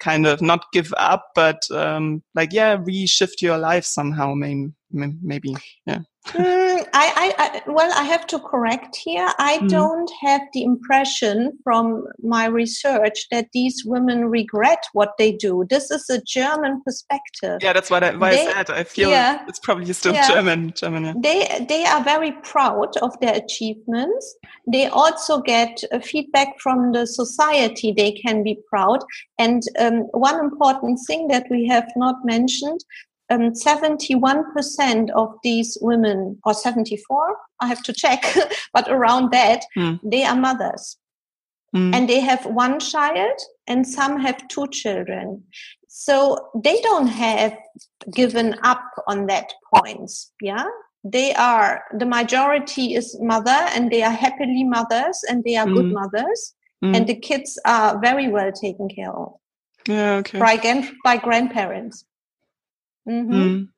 kind 0.00 0.26
of 0.26 0.40
not 0.40 0.64
give 0.72 0.92
up 0.96 1.30
but 1.34 1.70
um, 1.70 2.22
like 2.34 2.52
yeah 2.52 2.76
reshift 2.76 3.42
your 3.42 3.58
life 3.58 3.84
somehow 3.84 4.32
maybe 4.34 4.72
maybe 4.90 5.54
yeah 5.86 5.98
mm, 6.32 6.86
I, 6.92 7.34
I, 7.38 7.62
well, 7.66 7.92
I 7.96 8.04
have 8.04 8.26
to 8.28 8.38
correct 8.38 8.96
here. 8.96 9.28
I 9.38 9.58
mm. 9.58 9.68
don't 9.68 10.10
have 10.22 10.42
the 10.52 10.62
impression 10.62 11.58
from 11.64 12.06
my 12.22 12.46
research 12.46 13.26
that 13.30 13.48
these 13.52 13.84
women 13.84 14.26
regret 14.26 14.84
what 14.92 15.12
they 15.18 15.32
do. 15.32 15.66
This 15.68 15.90
is 15.90 16.08
a 16.10 16.20
German 16.22 16.82
perspective. 16.84 17.58
Yeah, 17.62 17.72
that's 17.72 17.90
what 17.90 18.04
I, 18.04 18.14
why 18.16 18.30
they, 18.30 18.46
I 18.46 18.52
said. 18.52 18.70
I 18.70 18.84
feel 18.84 19.10
yeah, 19.10 19.44
it's 19.48 19.58
probably 19.58 19.92
still 19.92 20.14
yeah, 20.14 20.28
German. 20.28 20.72
German. 20.74 21.04
Yeah. 21.04 21.14
They 21.20 21.66
they 21.66 21.84
are 21.84 22.02
very 22.02 22.32
proud 22.42 22.96
of 22.98 23.18
their 23.20 23.34
achievements. 23.34 24.36
They 24.66 24.86
also 24.86 25.40
get 25.40 25.82
feedback 26.02 26.58
from 26.60 26.92
the 26.92 27.06
society. 27.06 27.92
They 27.92 28.12
can 28.12 28.42
be 28.42 28.58
proud. 28.68 29.04
And 29.38 29.62
um, 29.78 30.00
one 30.12 30.38
important 30.40 30.98
thing 31.06 31.28
that 31.28 31.46
we 31.50 31.66
have 31.68 31.88
not 31.96 32.16
mentioned 32.24 32.80
um, 33.30 33.52
71% 33.52 35.10
of 35.10 35.34
these 35.42 35.78
women, 35.80 36.38
or 36.44 36.54
74, 36.54 37.36
I 37.60 37.66
have 37.66 37.82
to 37.82 37.92
check, 37.92 38.24
but 38.72 38.88
around 38.88 39.32
that, 39.32 39.64
mm. 39.76 40.00
they 40.02 40.24
are 40.24 40.36
mothers. 40.36 40.96
Mm. 41.76 41.94
And 41.94 42.08
they 42.08 42.20
have 42.20 42.46
one 42.46 42.80
child, 42.80 43.38
and 43.66 43.86
some 43.86 44.18
have 44.20 44.48
two 44.48 44.66
children. 44.68 45.44
So 45.88 46.50
they 46.62 46.80
don't 46.80 47.08
have 47.08 47.56
given 48.12 48.56
up 48.62 48.82
on 49.06 49.26
that 49.26 49.52
point. 49.74 50.10
Yeah. 50.40 50.64
They 51.04 51.34
are, 51.34 51.84
the 51.96 52.06
majority 52.06 52.94
is 52.94 53.18
mother, 53.20 53.50
and 53.50 53.90
they 53.90 54.02
are 54.02 54.12
happily 54.12 54.64
mothers, 54.64 55.22
and 55.28 55.44
they 55.44 55.56
are 55.56 55.66
mm. 55.66 55.74
good 55.74 55.86
hmm. 55.86 55.94
mothers. 55.94 56.54
Hmm. 56.82 56.94
And 56.94 57.06
the 57.06 57.14
kids 57.14 57.58
are 57.64 57.98
very 58.00 58.28
well 58.28 58.52
taken 58.52 58.88
care 58.88 59.12
of. 59.12 59.34
Yeah, 59.86 60.16
okay. 60.16 60.38
By, 60.38 60.92
by 61.04 61.16
grandparents. 61.16 62.04
Mm-hmm. 63.08 63.32
Mm. 63.32 63.68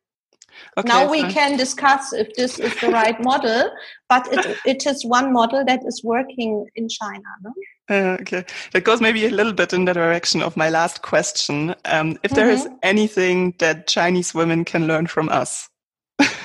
Okay, 0.77 0.89
now 0.89 1.09
we 1.09 1.23
can 1.33 1.57
discuss 1.57 2.13
if 2.13 2.35
this 2.35 2.59
is 2.59 2.75
the 2.81 2.89
right 2.89 3.23
model, 3.23 3.71
but 4.09 4.31
it, 4.33 4.59
it 4.67 4.87
is 4.87 5.05
one 5.05 5.33
model 5.33 5.65
that 5.65 5.81
is 5.87 6.03
working 6.05 6.67
in 6.75 6.89
China. 6.89 7.23
No? 7.43 7.53
Uh, 7.89 8.17
okay, 8.21 8.45
that 8.73 8.85
goes 8.85 9.01
maybe 9.01 9.25
a 9.27 9.31
little 9.31 9.53
bit 9.53 9.73
in 9.73 9.85
the 9.85 9.95
direction 9.95 10.43
of 10.43 10.57
my 10.57 10.69
last 10.69 11.03
question. 11.03 11.75
Um, 11.85 12.19
if 12.25 12.33
there 12.33 12.53
mm-hmm. 12.53 12.67
is 12.67 12.79
anything 12.83 13.55
that 13.59 13.87
Chinese 13.87 14.35
women 14.35 14.65
can 14.65 14.87
learn 14.87 15.07
from 15.07 15.29
us, 15.29 15.71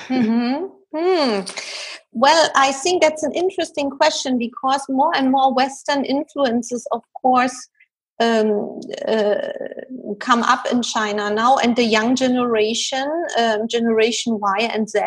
Mm-hmm. 0.08 0.66
Hmm. 0.94 1.40
Well, 2.12 2.50
I 2.54 2.72
think 2.72 3.02
that's 3.02 3.22
an 3.22 3.32
interesting 3.32 3.90
question 3.90 4.38
because 4.38 4.82
more 4.88 5.14
and 5.14 5.30
more 5.30 5.52
Western 5.52 6.04
influences, 6.04 6.86
of 6.92 7.02
course, 7.20 7.68
um, 8.20 8.80
uh, 9.06 9.36
come 10.20 10.42
up 10.42 10.66
in 10.70 10.82
China 10.82 11.30
now, 11.30 11.56
and 11.56 11.76
the 11.76 11.84
young 11.84 12.16
generation, 12.16 13.06
um, 13.38 13.68
Generation 13.68 14.38
Y 14.40 14.70
and 14.72 14.88
Z, 14.88 15.00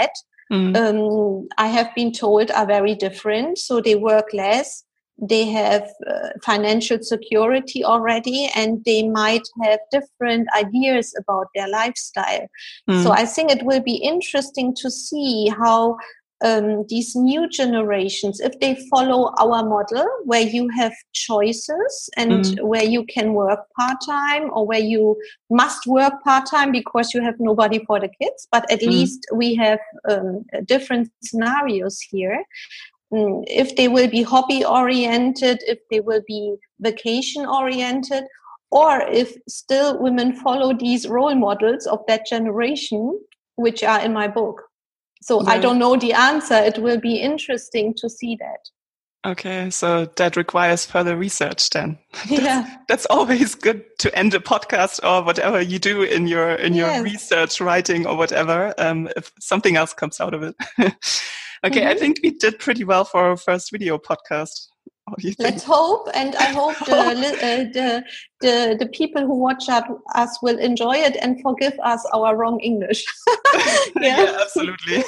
mm. 0.52 0.76
um, 0.78 1.48
I 1.58 1.68
have 1.68 1.94
been 1.96 2.12
told 2.12 2.52
are 2.52 2.66
very 2.66 2.96
different. 2.96 3.58
So 3.58 3.82
they 3.82 3.96
work 3.96 4.28
less, 4.34 4.84
they 5.22 5.46
have 5.46 5.90
uh, 6.10 6.30
financial 6.44 7.00
security 7.02 7.84
already, 7.84 8.50
and 8.56 8.84
they 8.86 9.08
might 9.08 9.48
have 9.64 9.80
different 9.92 10.48
ideas 10.58 11.14
about 11.20 11.48
their 11.56 11.68
lifestyle. 11.68 12.48
Mm. 12.90 13.04
So 13.04 13.12
I 13.12 13.26
think 13.26 13.52
it 13.52 13.64
will 13.64 13.82
be 13.82 13.96
interesting 13.96 14.74
to 14.76 14.90
see 14.90 15.50
how 15.50 15.98
um, 16.44 16.86
these 16.88 17.16
new 17.16 17.50
generations, 17.50 18.40
if 18.40 18.60
they 18.60 18.76
follow 18.90 19.34
our 19.40 19.64
model 19.68 20.08
where 20.24 20.42
you 20.42 20.70
have 20.70 20.94
choices 21.14 22.10
and 22.16 22.46
mm. 22.46 22.64
where 22.64 22.84
you 22.84 23.04
can 23.06 23.34
work 23.34 23.60
part 23.78 23.98
time 24.06 24.50
or 24.54 24.66
where 24.66 24.80
you 24.80 25.18
must 25.50 25.86
work 25.86 26.14
part 26.24 26.46
time 26.46 26.72
because 26.72 27.14
you 27.14 27.22
have 27.22 27.36
nobody 27.40 27.84
for 27.86 28.00
the 28.00 28.10
kids, 28.22 28.48
but 28.52 28.70
at 28.72 28.80
mm. 28.80 28.88
least 28.88 29.26
we 29.34 29.56
have 29.56 29.80
um, 30.10 30.46
different 30.66 31.10
scenarios 31.22 32.00
here. 32.00 32.44
Mm, 33.14 33.44
if 33.48 33.76
they 33.76 33.88
will 33.88 34.08
be 34.08 34.22
hobby 34.22 34.64
oriented, 34.64 35.60
if 35.68 35.80
they 35.90 36.00
will 36.00 36.22
be 36.28 36.56
vacation 36.80 37.46
oriented, 37.46 38.24
or 38.72 39.02
if 39.02 39.36
still 39.48 40.00
women 40.00 40.34
follow 40.34 40.74
these 40.78 41.08
role 41.08 41.36
models 41.36 41.88
of 41.88 42.00
that 42.08 42.26
generation, 42.28 43.20
which 43.56 43.84
are 43.84 44.00
in 44.00 44.14
my 44.14 44.28
book. 44.28 44.69
So 45.22 45.46
I 45.46 45.60
don't 45.60 45.80
know 45.80 45.96
the 45.98 46.14
answer. 46.14 46.56
It 46.56 46.80
will 46.80 47.00
be 47.00 47.18
interesting 47.18 47.94
to 47.98 48.10
see 48.10 48.38
that. 48.40 48.60
Okay, 49.26 49.70
so 49.70 50.06
that 50.16 50.38
requires 50.38 50.86
further 50.86 51.18
research 51.18 51.70
then. 51.72 52.00
That's, 52.14 52.32
yeah. 52.32 52.78
That's 52.88 53.06
always 53.08 53.54
good 53.54 53.84
to 54.00 54.18
end 54.18 54.34
a 54.34 54.40
podcast 54.40 55.04
or 55.04 55.26
whatever 55.26 55.60
you 55.62 55.78
do 55.78 56.04
in 56.04 56.26
your 56.26 56.56
in 56.56 56.74
your 56.74 56.88
yes. 56.88 57.04
research 57.04 57.60
writing 57.60 58.08
or 58.08 58.16
whatever, 58.16 58.74
um, 58.78 59.10
if 59.18 59.34
something 59.40 59.76
else 59.76 59.94
comes 59.94 60.22
out 60.22 60.34
of 60.34 60.44
it. 60.44 60.56
okay, 60.80 60.94
mm-hmm. 61.66 61.88
I 61.90 61.96
think 61.96 62.20
we 62.24 62.32
did 62.32 62.60
pretty 62.60 62.86
well 62.86 63.04
for 63.04 63.22
our 63.22 63.36
first 63.36 63.72
video 63.72 63.98
podcast. 63.98 64.68
Let's 65.40 65.64
hope, 65.64 66.08
and 66.14 66.36
I 66.36 66.46
hope 66.46 66.78
the, 66.86 66.96
uh, 66.98 67.14
the, 67.74 68.04
the 68.42 68.76
the 68.80 68.88
people 68.88 69.22
who 69.22 69.38
watch 69.38 69.66
us 69.70 70.42
will 70.42 70.58
enjoy 70.60 70.96
it 70.96 71.18
and 71.22 71.42
forgive 71.42 71.74
us 71.84 72.06
our 72.14 72.36
wrong 72.36 72.60
English. 72.60 73.06
yeah. 74.02 74.24
yeah. 74.24 74.38
absolutely. 74.42 75.04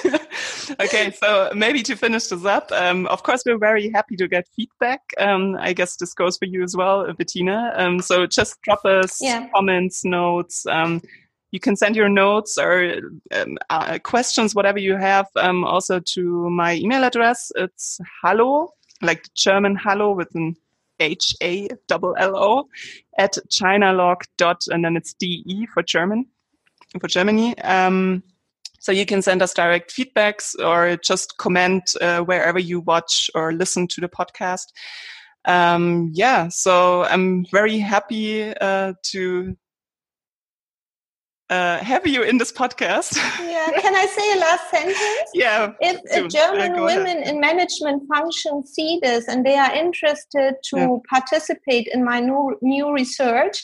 okay, 0.79 1.11
so 1.11 1.51
maybe 1.55 1.81
to 1.83 1.95
finish 1.95 2.27
this 2.27 2.45
up, 2.45 2.71
um, 2.71 3.07
of 3.07 3.23
course, 3.23 3.43
we're 3.45 3.57
very 3.57 3.89
happy 3.89 4.15
to 4.17 4.27
get 4.27 4.47
feedback. 4.55 5.01
Um, 5.17 5.55
I 5.59 5.73
guess 5.73 5.95
this 5.97 6.13
goes 6.13 6.37
for 6.37 6.45
you 6.45 6.63
as 6.63 6.75
well, 6.75 7.11
Bettina. 7.13 7.73
Um, 7.75 8.01
so 8.01 8.27
just 8.27 8.61
drop 8.61 8.85
us 8.85 9.21
yeah. 9.21 9.47
comments, 9.53 10.03
notes. 10.05 10.65
Um, 10.67 11.01
you 11.51 11.59
can 11.59 11.75
send 11.75 11.95
your 11.95 12.09
notes 12.09 12.57
or 12.57 12.93
um, 13.33 13.57
uh, 13.69 13.99
questions, 13.99 14.55
whatever 14.55 14.79
you 14.79 14.95
have, 14.95 15.27
um, 15.35 15.65
also 15.65 15.99
to 15.99 16.49
my 16.49 16.75
email 16.75 17.03
address. 17.03 17.51
It's 17.55 17.99
hello 18.21 18.73
like 19.01 19.23
the 19.23 19.29
German 19.35 19.75
Hallo 19.75 20.13
with 20.13 20.33
an 20.35 20.55
H 20.99 21.35
A 21.41 21.67
double 21.87 22.15
L 22.17 22.37
O 22.37 22.67
at 23.17 23.37
chinalog 23.49 24.17
dot 24.37 24.61
and 24.69 24.85
then 24.85 24.95
it's 24.95 25.13
D 25.13 25.43
E 25.45 25.65
for 25.73 25.83
German 25.83 26.25
for 26.99 27.07
Germany. 27.07 27.57
Um, 27.59 28.23
so 28.79 28.91
you 28.91 29.05
can 29.05 29.21
send 29.21 29.41
us 29.41 29.53
direct 29.53 29.95
feedbacks 29.95 30.55
or 30.59 30.97
just 30.97 31.37
comment 31.37 31.95
uh, 32.01 32.21
wherever 32.21 32.59
you 32.59 32.79
watch 32.81 33.29
or 33.35 33.53
listen 33.53 33.87
to 33.87 34.01
the 34.01 34.09
podcast. 34.09 34.67
Um, 35.45 36.11
yeah, 36.13 36.47
so 36.49 37.03
I'm 37.03 37.45
very 37.51 37.77
happy 37.77 38.55
uh, 38.57 38.93
to 39.03 39.55
uh, 41.51 41.83
have 41.83 42.07
you 42.07 42.23
in 42.23 42.37
this 42.37 42.51
podcast. 42.51 43.15
yeah, 43.39 43.69
can 43.81 43.93
I 43.93 44.05
say 44.05 44.33
a 44.33 44.39
last 44.39 44.69
sentence? 44.71 45.29
yeah. 45.33 45.73
If, 45.81 46.31
German 46.31 46.79
uh, 46.79 46.85
women 46.85 47.17
ahead. 47.17 47.27
in 47.27 47.41
management 47.41 48.03
functions 48.07 48.71
see 48.73 48.99
this 49.03 49.27
and 49.27 49.45
they 49.45 49.57
are 49.57 49.73
interested 49.73 50.55
to 50.69 50.77
yeah. 50.77 50.97
participate 51.09 51.89
in 51.93 52.05
my 52.05 52.21
new, 52.21 52.57
new 52.61 52.93
research, 52.93 53.61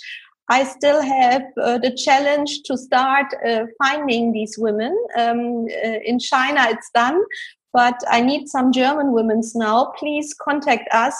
I 0.49 0.65
still 0.65 1.01
have 1.01 1.43
uh, 1.61 1.77
the 1.77 1.95
challenge 1.95 2.61
to 2.65 2.77
start 2.77 3.27
uh, 3.45 3.65
finding 3.81 4.33
these 4.33 4.57
women. 4.57 4.97
Um, 5.17 5.65
uh, 5.65 5.99
in 6.05 6.19
China, 6.19 6.67
it's 6.69 6.89
done, 6.93 7.21
but 7.71 7.99
I 8.09 8.19
need 8.19 8.49
some 8.49 8.73
German 8.73 9.13
women 9.13 9.41
now. 9.55 9.93
Please 9.97 10.33
contact 10.33 10.89
us. 10.93 11.15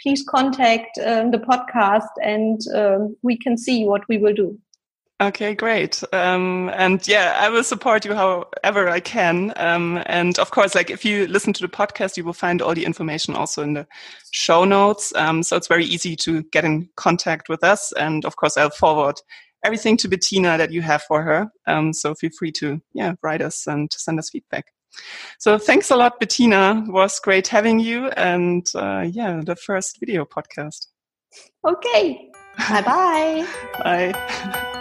Please 0.00 0.24
contact 0.28 0.98
um, 0.98 1.30
the 1.30 1.38
podcast, 1.38 2.10
and 2.22 2.60
um, 2.74 3.16
we 3.22 3.36
can 3.38 3.56
see 3.56 3.84
what 3.84 4.02
we 4.08 4.18
will 4.18 4.34
do. 4.34 4.58
Okay, 5.22 5.54
great. 5.54 6.02
Um, 6.12 6.68
and 6.74 7.06
yeah, 7.06 7.36
I 7.38 7.48
will 7.48 7.62
support 7.62 8.04
you 8.04 8.12
however 8.12 8.88
I 8.88 8.98
can. 8.98 9.52
Um, 9.54 10.02
and 10.06 10.36
of 10.40 10.50
course, 10.50 10.74
like 10.74 10.90
if 10.90 11.04
you 11.04 11.28
listen 11.28 11.52
to 11.52 11.62
the 11.62 11.68
podcast, 11.68 12.16
you 12.16 12.24
will 12.24 12.32
find 12.32 12.60
all 12.60 12.74
the 12.74 12.84
information 12.84 13.36
also 13.36 13.62
in 13.62 13.74
the 13.74 13.86
show 14.32 14.64
notes. 14.64 15.12
Um, 15.14 15.44
so 15.44 15.56
it's 15.56 15.68
very 15.68 15.84
easy 15.84 16.16
to 16.16 16.42
get 16.50 16.64
in 16.64 16.88
contact 16.96 17.48
with 17.48 17.62
us. 17.62 17.92
And 17.92 18.24
of 18.24 18.34
course, 18.34 18.56
I'll 18.56 18.70
forward 18.70 19.14
everything 19.64 19.96
to 19.98 20.08
Bettina 20.08 20.58
that 20.58 20.72
you 20.72 20.82
have 20.82 21.02
for 21.02 21.22
her. 21.22 21.48
Um, 21.68 21.92
so 21.92 22.16
feel 22.16 22.30
free 22.36 22.50
to 22.52 22.80
yeah 22.92 23.14
write 23.22 23.42
us 23.42 23.68
and 23.68 23.92
send 23.92 24.18
us 24.18 24.30
feedback. 24.30 24.72
So 25.38 25.56
thanks 25.56 25.92
a 25.92 25.96
lot, 25.96 26.18
Bettina. 26.18 26.82
It 26.84 26.90
was 26.90 27.20
great 27.20 27.46
having 27.46 27.78
you. 27.78 28.08
And 28.08 28.66
uh, 28.74 29.06
yeah, 29.08 29.40
the 29.44 29.54
first 29.54 30.00
video 30.00 30.24
podcast. 30.24 30.88
Okay. 31.64 32.28
Bye-bye. 32.58 33.46
Bye. 33.84 34.62